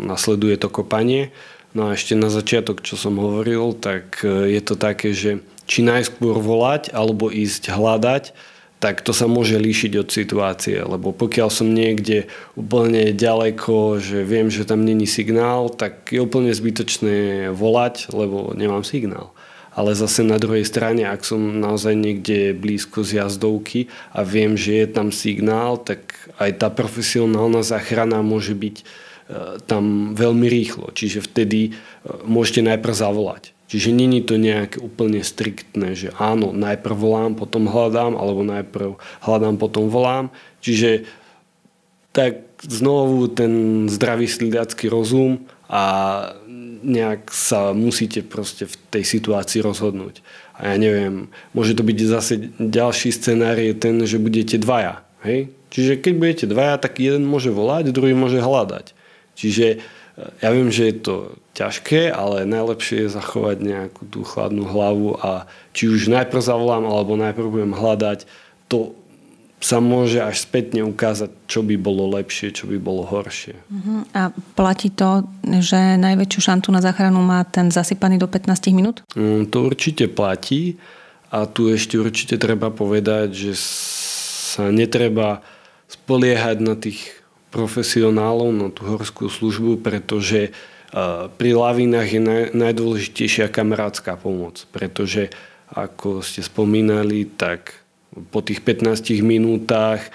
nasleduje 0.07 0.55
to 0.55 0.71
kopanie. 0.71 1.35
No 1.75 1.91
a 1.91 1.99
ešte 1.99 2.15
na 2.15 2.31
začiatok, 2.31 2.79
čo 2.79 2.95
som 2.95 3.19
hovoril, 3.19 3.75
tak 3.75 4.23
e, 4.23 4.55
je 4.55 4.61
to 4.63 4.79
také, 4.79 5.11
že 5.11 5.43
či 5.67 5.83
najskôr 5.83 6.39
volať 6.39 6.95
alebo 6.95 7.27
ísť 7.27 7.71
hľadať, 7.71 8.31
tak 8.83 8.99
to 8.99 9.15
sa 9.15 9.31
môže 9.31 9.55
líšiť 9.55 9.95
od 9.95 10.11
situácie, 10.11 10.83
lebo 10.83 11.15
pokiaľ 11.15 11.47
som 11.47 11.71
niekde 11.71 12.27
úplne 12.59 13.15
ďaleko, 13.15 14.03
že 14.03 14.27
viem, 14.27 14.51
že 14.51 14.67
tam 14.67 14.83
není 14.83 15.07
signál, 15.07 15.71
tak 15.71 16.11
je 16.11 16.19
úplne 16.19 16.51
zbytočné 16.51 17.47
volať, 17.55 18.11
lebo 18.11 18.51
nemám 18.51 18.83
signál 18.83 19.31
ale 19.73 19.97
zase 19.97 20.21
na 20.21 20.37
druhej 20.37 20.69
strane, 20.69 21.01
ak 21.01 21.25
som 21.25 21.41
naozaj 21.41 21.97
niekde 21.97 22.53
blízko 22.53 23.01
z 23.01 23.25
jazdovky 23.25 23.89
a 24.13 24.21
viem, 24.21 24.53
že 24.53 24.85
je 24.85 24.87
tam 24.89 25.09
signál, 25.09 25.81
tak 25.81 26.13
aj 26.37 26.61
tá 26.61 26.69
profesionálna 26.69 27.65
záchrana 27.65 28.21
môže 28.21 28.53
byť 28.53 28.75
e, 28.77 28.83
tam 29.65 30.13
veľmi 30.13 30.45
rýchlo. 30.45 30.93
Čiže 30.93 31.25
vtedy 31.25 31.61
e, 31.69 31.71
môžete 32.21 32.61
najprv 32.61 32.93
zavolať. 32.93 33.52
Čiže 33.73 33.89
není 33.89 34.21
to 34.21 34.37
nejaké 34.37 34.77
úplne 34.77 35.25
striktné, 35.25 35.97
že 35.97 36.13
áno, 36.21 36.53
najprv 36.53 36.93
volám, 36.93 37.33
potom 37.33 37.65
hľadám, 37.65 38.13
alebo 38.13 38.45
najprv 38.45 39.01
hľadám, 39.25 39.57
potom 39.57 39.89
volám. 39.89 40.29
Čiže 40.61 41.09
tak 42.13 42.45
znovu 42.61 43.33
ten 43.33 43.85
zdravý 43.89 44.29
slidacký 44.29 44.93
rozum 44.93 45.49
a 45.65 45.81
nejak 46.85 47.33
sa 47.33 47.73
musíte 47.73 48.21
proste 48.21 48.69
v 48.69 48.77
tej 48.93 49.09
situácii 49.09 49.65
rozhodnúť. 49.65 50.21
A 50.53 50.69
ja 50.69 50.75
neviem, 50.77 51.33
môže 51.57 51.73
to 51.73 51.81
byť 51.81 51.97
zase 52.05 52.53
ďalší 52.61 53.09
scenár 53.09 53.57
je 53.57 53.73
ten, 53.73 53.97
že 54.05 54.21
budete 54.21 54.61
dvaja. 54.61 55.01
Hej? 55.25 55.49
Čiže 55.73 55.97
keď 55.97 56.13
budete 56.13 56.45
dvaja, 56.45 56.77
tak 56.77 57.01
jeden 57.01 57.25
môže 57.25 57.49
volať, 57.49 57.89
druhý 57.89 58.13
môže 58.13 58.37
hľadať. 58.37 58.93
Čiže 59.33 59.81
ja 60.13 60.49
viem, 60.53 60.69
že 60.69 60.93
je 60.93 60.95
to 61.01 61.15
ťažké, 61.57 62.13
ale 62.13 62.45
najlepšie 62.45 63.05
je 63.05 63.15
zachovať 63.17 63.57
nejakú 63.65 64.03
tú 64.09 64.21
chladnú 64.21 64.69
hlavu 64.69 65.17
a 65.17 65.49
či 65.73 65.89
už 65.89 66.09
najprv 66.09 66.41
zavolám, 66.41 66.85
alebo 66.85 67.17
najprv 67.17 67.47
budem 67.49 67.73
hľadať, 67.73 68.29
to 68.69 68.93
sa 69.63 69.79
môže 69.79 70.19
až 70.19 70.43
spätne 70.43 70.83
ukázať, 70.83 71.31
čo 71.47 71.63
by 71.63 71.79
bolo 71.79 72.11
lepšie, 72.19 72.51
čo 72.51 72.67
by 72.67 72.75
bolo 72.83 73.07
horšie. 73.07 73.55
Uh-huh. 73.55 74.03
A 74.11 74.27
platí 74.59 74.91
to, 74.91 75.23
že 75.63 75.95
najväčšiu 75.95 76.39
šantu 76.43 76.75
na 76.75 76.83
záchranu 76.83 77.23
má 77.23 77.47
ten 77.47 77.71
zasypaný 77.71 78.19
do 78.19 78.27
15 78.27 78.75
minút? 78.75 79.07
Um, 79.15 79.47
to 79.47 79.63
určite 79.63 80.11
platí 80.11 80.75
a 81.31 81.47
tu 81.47 81.71
ešte 81.71 81.95
určite 81.95 82.35
treba 82.35 82.75
povedať, 82.75 83.31
že 83.31 83.53
sa 83.55 84.67
netreba 84.67 85.39
spoliehať 85.87 86.57
na 86.59 86.75
tých 86.75 87.22
profesionálov, 87.53 88.49
na 88.49 88.67
tú 88.73 88.89
horskú 88.89 89.29
službu, 89.29 89.85
pretože 89.85 90.49
uh, 90.49 91.29
pri 91.29 91.53
lavinách 91.53 92.09
je 92.09 92.21
naj, 92.21 92.43
najdôležitejšia 92.57 93.53
kamarátska 93.53 94.17
pomoc, 94.17 94.65
pretože 94.73 95.29
ako 95.69 96.25
ste 96.25 96.41
spomínali, 96.41 97.29
tak 97.29 97.77
po 98.33 98.41
tých 98.41 98.61
15 98.61 99.21
minútach 99.25 100.09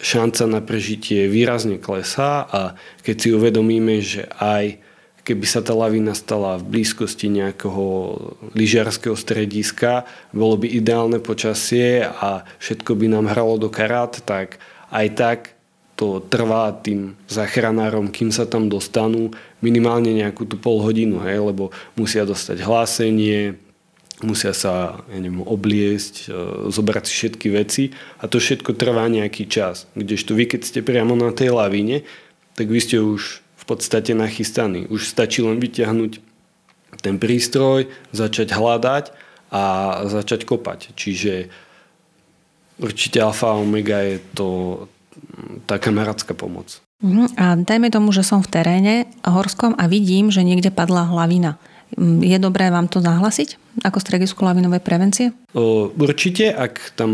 šanca 0.00 0.44
na 0.48 0.60
prežitie 0.64 1.28
výrazne 1.28 1.76
klesá 1.76 2.46
a 2.46 2.60
keď 3.04 3.16
si 3.18 3.28
uvedomíme, 3.34 4.00
že 4.00 4.24
aj 4.38 4.80
keby 5.28 5.44
sa 5.44 5.60
tá 5.60 5.76
lavina 5.76 6.16
stala 6.16 6.56
v 6.56 6.78
blízkosti 6.78 7.28
nejakého 7.28 7.84
lyžiarského 8.56 9.12
strediska, 9.12 10.08
bolo 10.32 10.56
by 10.56 10.72
ideálne 10.72 11.20
počasie 11.20 12.00
a 12.00 12.48
všetko 12.56 12.96
by 12.96 13.06
nám 13.12 13.28
hralo 13.28 13.60
do 13.60 13.68
karát, 13.68 14.16
tak 14.24 14.56
aj 14.88 15.06
tak 15.12 15.38
to 15.98 16.22
trvá 16.22 16.70
tým 16.78 17.18
zachranárom, 17.26 18.06
kým 18.14 18.30
sa 18.30 18.46
tam 18.46 18.70
dostanú 18.70 19.34
minimálne 19.58 20.14
nejakú 20.14 20.46
tú 20.46 20.54
pol 20.54 20.78
hodinu, 20.78 21.18
hej, 21.26 21.42
lebo 21.42 21.74
musia 21.98 22.22
dostať 22.22 22.62
hlásenie, 22.62 23.58
musia 24.22 24.54
sa 24.54 25.02
ja 25.10 25.18
neviem, 25.18 25.42
obliesť, 25.42 26.30
e, 26.30 26.70
zobrať 26.70 27.02
si 27.02 27.12
všetky 27.18 27.46
veci 27.50 27.84
a 28.22 28.30
to 28.30 28.38
všetko 28.38 28.78
trvá 28.78 29.10
nejaký 29.10 29.50
čas. 29.50 29.90
Kdežto 29.98 30.38
vy, 30.38 30.46
keď 30.46 30.60
ste 30.62 30.80
priamo 30.86 31.18
na 31.18 31.34
tej 31.34 31.50
lavíne, 31.50 32.06
tak 32.54 32.70
vy 32.70 32.78
ste 32.78 33.02
už 33.02 33.42
v 33.42 33.64
podstate 33.66 34.14
nachystaní. 34.14 34.86
Už 34.86 35.10
stačí 35.10 35.42
len 35.42 35.58
vyťahnuť 35.58 36.22
ten 37.02 37.18
prístroj, 37.18 37.90
začať 38.14 38.54
hľadať 38.54 39.04
a 39.50 39.62
začať 40.06 40.46
kopať. 40.46 40.94
Čiže 40.94 41.50
určite 42.78 43.18
alfa 43.18 43.54
a 43.54 43.58
omega 43.58 44.02
je 44.02 44.18
to 44.34 44.48
tá 45.66 45.78
kamarátska 45.78 46.34
pomoc. 46.34 46.80
Uh-huh. 46.98 47.30
A 47.38 47.54
dajme 47.54 47.94
tomu, 47.94 48.10
že 48.10 48.26
som 48.26 48.42
v 48.42 48.50
teréne 48.50 48.94
horskom 49.22 49.78
a 49.78 49.86
vidím, 49.86 50.34
že 50.34 50.42
niekde 50.42 50.74
padla 50.74 51.06
hlavina. 51.06 51.56
Je 51.98 52.36
dobré 52.36 52.68
vám 52.68 52.84
to 52.84 53.00
zahlasiť 53.00 53.80
ako 53.80 53.96
stredisku 53.96 54.44
lavinovej 54.44 54.84
prevencie? 54.84 55.32
Určite, 55.96 56.52
ak 56.52 56.92
tam 57.00 57.10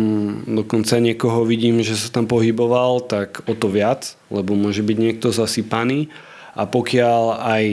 dokonca 0.51 0.99
niekoho 0.99 1.47
vidím, 1.47 1.79
že 1.87 1.95
sa 1.95 2.11
tam 2.11 2.27
pohyboval, 2.27 3.07
tak 3.07 3.47
o 3.47 3.55
to 3.55 3.71
viac, 3.71 4.19
lebo 4.35 4.59
môže 4.59 4.83
byť 4.83 4.97
niekto 4.99 5.31
zasypaný. 5.31 6.11
A 6.59 6.67
pokiaľ 6.67 7.45
aj 7.45 7.67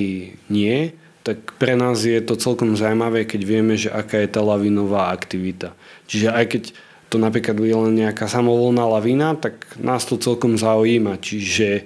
nie, 0.54 0.94
tak 1.26 1.58
pre 1.58 1.74
nás 1.74 2.06
je 2.06 2.22
to 2.22 2.38
celkom 2.38 2.78
zaujímavé, 2.78 3.26
keď 3.26 3.42
vieme, 3.46 3.74
že 3.78 3.90
aká 3.90 4.22
je 4.22 4.30
tá 4.30 4.42
lavinová 4.46 5.10
aktivita. 5.10 5.74
Čiže 6.06 6.28
aj 6.34 6.46
keď 6.54 6.64
to 7.12 7.20
napríklad 7.20 7.60
je 7.60 7.76
len 7.76 7.94
nejaká 8.00 8.32
samovolná 8.32 8.88
lavina, 8.88 9.36
tak 9.36 9.76
nás 9.76 10.08
to 10.08 10.16
celkom 10.16 10.56
zaujíma. 10.56 11.20
Čiže 11.20 11.84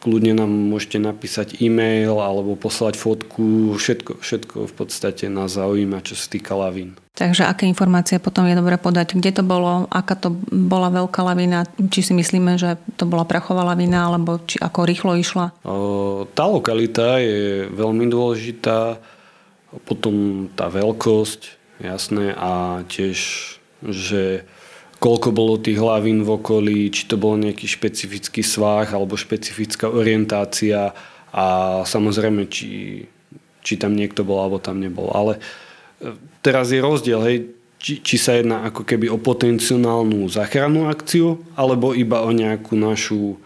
kľudne 0.00 0.32
nám 0.32 0.48
môžete 0.48 0.96
napísať 0.96 1.60
e-mail 1.60 2.16
alebo 2.24 2.56
poslať 2.56 2.96
fotku, 2.96 3.76
všetko, 3.76 4.24
všetko 4.24 4.56
v 4.64 4.72
podstate 4.72 5.28
nás 5.28 5.60
zaujíma, 5.60 6.00
čo 6.00 6.16
sa 6.16 6.30
týka 6.32 6.56
lavín. 6.56 6.96
Takže 7.12 7.44
aké 7.44 7.68
informácie 7.68 8.16
potom 8.16 8.48
je 8.48 8.56
dobre 8.56 8.80
podať? 8.80 9.12
Kde 9.12 9.42
to 9.42 9.44
bolo? 9.44 9.84
Aká 9.92 10.16
to 10.16 10.32
bola 10.48 10.88
veľká 10.88 11.20
lavína? 11.20 11.68
Či 11.76 12.00
si 12.00 12.12
myslíme, 12.16 12.56
že 12.56 12.80
to 12.96 13.04
bola 13.04 13.28
prachová 13.28 13.60
lavína 13.66 14.08
alebo 14.08 14.40
či 14.48 14.56
ako 14.56 14.88
rýchlo 14.88 15.12
išla? 15.20 15.52
Tá 16.32 16.44
lokalita 16.48 17.20
je 17.20 17.68
veľmi 17.68 18.08
dôležitá. 18.08 18.96
Potom 19.84 20.48
tá 20.56 20.72
veľkosť, 20.72 21.59
jasné, 21.80 22.36
a 22.36 22.84
tiež, 22.86 23.18
že 23.80 24.44
koľko 25.00 25.32
bolo 25.32 25.56
tých 25.56 25.80
hlavín 25.80 26.22
v 26.22 26.36
okolí, 26.36 26.92
či 26.92 27.08
to 27.08 27.16
bol 27.16 27.34
nejaký 27.40 27.64
špecifický 27.64 28.44
svah 28.44 28.84
alebo 28.84 29.16
špecifická 29.16 29.88
orientácia 29.88 30.92
a 31.32 31.46
samozrejme, 31.88 32.46
či, 32.52 33.02
či 33.64 33.74
tam 33.80 33.96
niekto 33.96 34.22
bol 34.22 34.44
alebo 34.44 34.60
tam 34.60 34.76
nebol. 34.76 35.08
Ale 35.10 35.40
e, 36.04 36.14
teraz 36.44 36.68
je 36.68 36.84
rozdiel, 36.84 37.20
hej, 37.24 37.38
či, 37.80 38.04
či 38.04 38.16
sa 38.20 38.36
jedná 38.36 38.68
ako 38.68 38.84
keby 38.84 39.08
o 39.08 39.16
potenciálnu 39.16 40.28
záchrannú 40.28 40.92
akciu 40.92 41.40
alebo 41.56 41.96
iba 41.96 42.20
o 42.20 42.30
nejakú 42.30 42.76
našu 42.76 43.40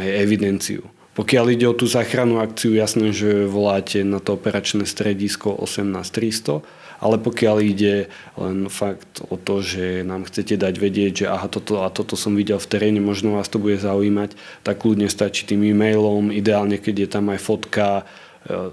hej, 0.00 0.24
evidenciu. 0.24 0.88
Pokiaľ 1.12 1.44
ide 1.52 1.68
o 1.68 1.76
tú 1.76 1.84
záchrannú 1.88 2.40
akciu, 2.40 2.76
jasné, 2.76 3.12
že 3.12 3.48
voláte 3.48 4.00
na 4.04 4.20
to 4.20 4.36
operačné 4.36 4.88
stredisko 4.88 5.52
18300 5.60 6.64
ale 7.00 7.20
pokiaľ 7.20 7.56
ide 7.60 8.08
len 8.40 8.72
fakt 8.72 9.20
o 9.28 9.36
to, 9.36 9.60
že 9.60 10.04
nám 10.04 10.24
chcete 10.28 10.56
dať 10.56 10.74
vedieť, 10.76 11.12
že 11.24 11.26
aha, 11.28 11.48
toto 11.48 11.84
a 11.84 11.92
toto 11.92 12.16
som 12.16 12.32
videl 12.32 12.56
v 12.56 12.70
teréne, 12.70 13.00
možno 13.00 13.36
vás 13.36 13.48
to 13.48 13.60
bude 13.60 13.76
zaujímať, 13.80 14.36
tak 14.64 14.80
kľudne 14.80 15.08
stačí 15.08 15.44
tým 15.44 15.62
e-mailom, 15.66 16.32
ideálne 16.32 16.80
keď 16.80 16.94
je 17.04 17.08
tam 17.08 17.24
aj 17.32 17.40
fotka, 17.40 18.04
e, 18.48 18.72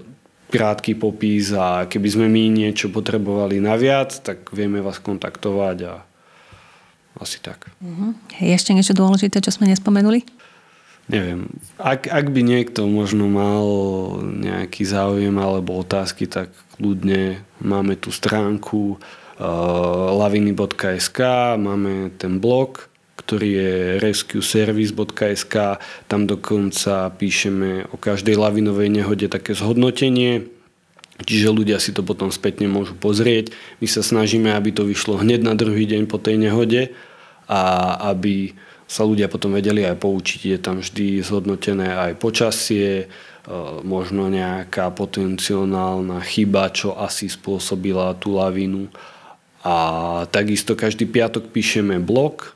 krátky 0.54 0.94
popis 0.94 1.50
a 1.50 1.90
keby 1.90 2.08
sme 2.08 2.26
my 2.30 2.46
niečo 2.46 2.86
potrebovali 2.86 3.58
naviac, 3.58 4.14
tak 4.22 4.54
vieme 4.54 4.78
vás 4.78 5.02
kontaktovať 5.02 5.76
a 5.90 5.94
asi 7.18 7.38
tak. 7.42 7.70
Uh-huh. 7.82 8.14
Je 8.38 8.54
ešte 8.54 8.74
niečo 8.74 8.94
dôležité, 8.94 9.42
čo 9.42 9.54
sme 9.54 9.70
nespomenuli? 9.70 10.26
Neviem, 11.08 11.48
ak, 11.76 12.08
ak 12.08 12.26
by 12.32 12.40
niekto 12.40 12.88
možno 12.88 13.28
mal 13.28 13.64
nejaký 14.24 14.88
záujem 14.88 15.36
alebo 15.36 15.76
otázky, 15.80 16.24
tak 16.24 16.48
kľudne. 16.76 17.44
Máme 17.60 17.94
tu 18.00 18.08
stránku 18.08 18.96
uh, 18.96 18.98
laviny.sk, 20.16 21.20
máme 21.60 22.14
ten 22.16 22.40
blog, 22.40 22.88
ktorý 23.20 23.48
je 23.56 23.72
rescueservice.sk, 24.04 25.54
tam 26.08 26.20
dokonca 26.26 27.12
píšeme 27.14 27.88
o 27.92 27.96
každej 27.96 28.36
lavinovej 28.36 28.88
nehode 28.90 29.26
také 29.30 29.56
zhodnotenie, 29.56 30.50
Čiže 31.14 31.54
ľudia 31.54 31.78
si 31.78 31.94
to 31.94 32.02
potom 32.02 32.34
spätne 32.34 32.66
môžu 32.66 32.98
pozrieť. 32.98 33.54
My 33.78 33.86
sa 33.86 34.02
snažíme, 34.02 34.50
aby 34.50 34.74
to 34.74 34.82
vyšlo 34.82 35.22
hneď 35.22 35.46
na 35.46 35.54
druhý 35.54 35.86
deň 35.86 36.10
po 36.10 36.18
tej 36.18 36.42
nehode 36.42 36.90
a 37.46 37.94
aby 38.10 38.58
sa 38.84 39.02
ľudia 39.02 39.32
potom 39.32 39.56
vedeli 39.56 39.82
aj 39.84 39.96
poučiť. 40.00 40.40
Je 40.54 40.58
tam 40.60 40.80
vždy 40.80 41.24
zhodnotené 41.24 41.92
aj 41.92 42.20
počasie, 42.20 43.04
e, 43.04 43.06
možno 43.82 44.28
nejaká 44.28 44.92
potenciálna 44.92 46.20
chyba, 46.24 46.70
čo 46.70 46.96
asi 46.96 47.28
spôsobila 47.28 48.12
tú 48.20 48.36
lavinu. 48.36 48.92
A 49.64 49.76
takisto 50.28 50.76
každý 50.76 51.08
piatok 51.08 51.48
píšeme 51.48 51.96
blog, 51.96 52.52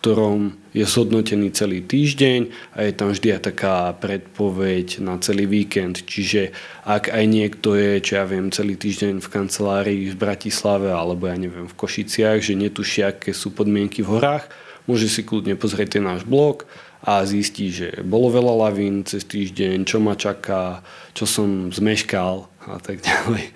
ktorom 0.00 0.56
je 0.72 0.80
zhodnotený 0.88 1.52
celý 1.52 1.84
týždeň 1.84 2.72
a 2.72 2.88
je 2.88 2.92
tam 2.96 3.12
vždy 3.12 3.36
aj 3.36 3.42
taká 3.52 3.92
predpoveď 4.00 5.04
na 5.04 5.20
celý 5.20 5.44
víkend. 5.44 6.08
Čiže 6.08 6.56
ak 6.88 7.12
aj 7.12 7.24
niekto 7.28 7.76
je, 7.76 8.00
čo 8.00 8.16
ja 8.16 8.24
viem, 8.24 8.48
celý 8.48 8.80
týždeň 8.80 9.20
v 9.20 9.28
kancelárii 9.28 10.08
v 10.08 10.16
Bratislave 10.16 10.88
alebo 10.88 11.28
ja 11.28 11.36
neviem 11.36 11.68
v 11.68 11.76
Košiciach, 11.76 12.40
že 12.40 12.56
netuší, 12.56 13.04
aké 13.04 13.36
sú 13.36 13.52
podmienky 13.52 14.00
v 14.00 14.16
horách, 14.16 14.48
môže 14.90 15.06
si 15.06 15.22
kľudne 15.22 15.54
pozrieť 15.54 15.98
ten 15.98 16.04
náš 16.04 16.26
blog 16.26 16.66
a 17.06 17.22
zistí, 17.22 17.70
že 17.70 18.02
bolo 18.02 18.34
veľa 18.34 18.68
lavín 18.68 19.06
cez 19.06 19.22
týždeň, 19.22 19.86
čo 19.86 20.02
ma 20.02 20.18
čaká, 20.18 20.82
čo 21.14 21.30
som 21.30 21.70
zmeškal 21.70 22.50
a 22.66 22.76
tak 22.82 23.06
ďalej. 23.06 23.54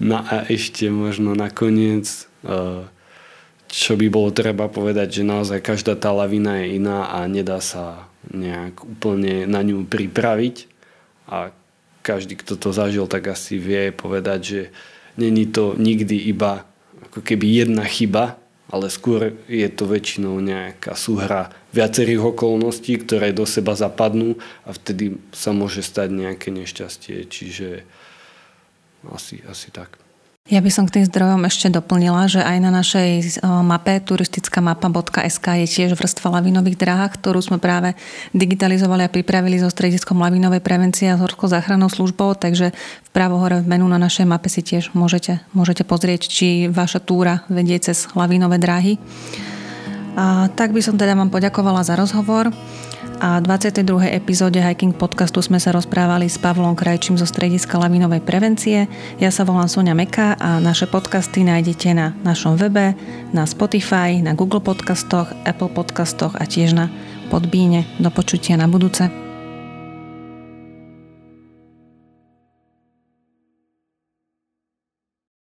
No 0.00 0.24
a 0.24 0.48
ešte 0.48 0.88
možno 0.88 1.36
nakoniec 1.36 2.08
uh, 2.48 2.88
čo 3.70 3.94
by 3.94 4.10
bolo 4.10 4.34
treba 4.34 4.66
povedať, 4.66 5.22
že 5.22 5.30
naozaj 5.30 5.62
každá 5.62 5.94
tá 5.94 6.10
lavina 6.10 6.58
je 6.58 6.82
iná 6.82 7.06
a 7.06 7.22
nedá 7.30 7.62
sa 7.62 8.10
nejak 8.26 8.82
úplne 8.82 9.46
na 9.46 9.62
ňu 9.62 9.86
pripraviť 9.86 10.66
a 11.30 11.54
každý, 12.02 12.34
kto 12.34 12.58
to 12.58 12.74
zažil, 12.74 13.06
tak 13.06 13.30
asi 13.30 13.62
vie 13.62 13.94
povedať, 13.94 14.40
že 14.42 14.60
není 15.14 15.46
to 15.46 15.78
nikdy 15.78 16.18
iba 16.34 16.66
ako 17.10 17.22
keby 17.22 17.62
jedna 17.62 17.86
chyba, 17.86 18.39
ale 18.70 18.86
skôr 18.86 19.34
je 19.50 19.68
to 19.68 19.84
väčšinou 19.90 20.38
nejaká 20.38 20.94
súhra 20.94 21.50
viacerých 21.74 22.34
okolností, 22.34 23.02
ktoré 23.02 23.34
do 23.34 23.42
seba 23.42 23.74
zapadnú 23.74 24.38
a 24.62 24.70
vtedy 24.70 25.18
sa 25.34 25.50
môže 25.50 25.82
stať 25.82 26.14
nejaké 26.14 26.54
nešťastie. 26.54 27.26
Čiže 27.26 27.82
asi, 29.10 29.42
asi 29.42 29.68
tak. 29.74 30.09
Ja 30.48 30.64
by 30.64 30.72
som 30.72 30.88
k 30.88 30.96
tým 30.96 31.04
zdrojom 31.04 31.44
ešte 31.44 31.68
doplnila, 31.68 32.24
že 32.24 32.40
aj 32.40 32.56
na 32.64 32.72
našej 32.72 33.44
mape 33.44 34.00
turistickamapa.sk 34.00 35.46
je 35.60 35.66
tiež 35.68 35.92
vrstva 35.92 36.40
lavinových 36.40 36.80
dráh, 36.80 37.12
ktorú 37.12 37.44
sme 37.44 37.60
práve 37.60 37.92
digitalizovali 38.32 39.04
a 39.04 39.12
pripravili 39.12 39.60
so 39.60 39.68
strediskom 39.68 40.16
lavinovej 40.16 40.64
prevencie 40.64 41.12
a 41.12 41.20
horskou 41.20 41.44
záchrannou 41.44 41.92
službou, 41.92 42.40
takže 42.40 42.72
vpravo 43.12 43.36
hore 43.36 43.60
v 43.60 43.68
menu 43.68 43.84
na 43.84 44.00
našej 44.00 44.24
mape 44.24 44.48
si 44.48 44.64
tiež 44.64 44.96
môžete, 44.96 45.44
môžete 45.52 45.84
pozrieť, 45.84 46.32
či 46.32 46.72
vaša 46.72 47.04
túra 47.04 47.44
vedie 47.52 47.76
cez 47.76 48.08
lavinové 48.16 48.56
dráhy. 48.56 48.96
A 50.16 50.48
tak 50.56 50.72
by 50.72 50.80
som 50.80 50.96
teda 50.96 51.20
vám 51.20 51.28
poďakovala 51.28 51.84
za 51.84 52.00
rozhovor 52.00 52.48
a 53.20 53.36
v 53.36 53.44
22. 53.44 54.16
epizóde 54.16 54.64
Hiking 54.64 54.96
podcastu 54.96 55.44
sme 55.44 55.60
sa 55.60 55.76
rozprávali 55.76 56.24
s 56.24 56.40
Pavlom 56.40 56.72
Krajčím 56.72 57.20
zo 57.20 57.28
strediska 57.28 57.76
lavinovej 57.76 58.24
prevencie. 58.24 58.88
Ja 59.20 59.28
sa 59.28 59.44
volám 59.44 59.68
Sonia 59.68 59.92
Meka 59.92 60.40
a 60.40 60.56
naše 60.56 60.88
podcasty 60.88 61.44
nájdete 61.44 61.92
na 61.92 62.16
našom 62.24 62.56
webe, 62.56 62.96
na 63.36 63.44
Spotify, 63.44 64.24
na 64.24 64.32
Google 64.32 64.64
podcastoch, 64.64 65.28
Apple 65.44 65.68
podcastoch 65.68 66.32
a 66.40 66.48
tiež 66.48 66.72
na 66.72 66.88
Podbíne. 67.28 67.86
Do 68.00 68.08
počutia 68.10 68.56
na 68.56 68.66
budúce. 68.66 69.29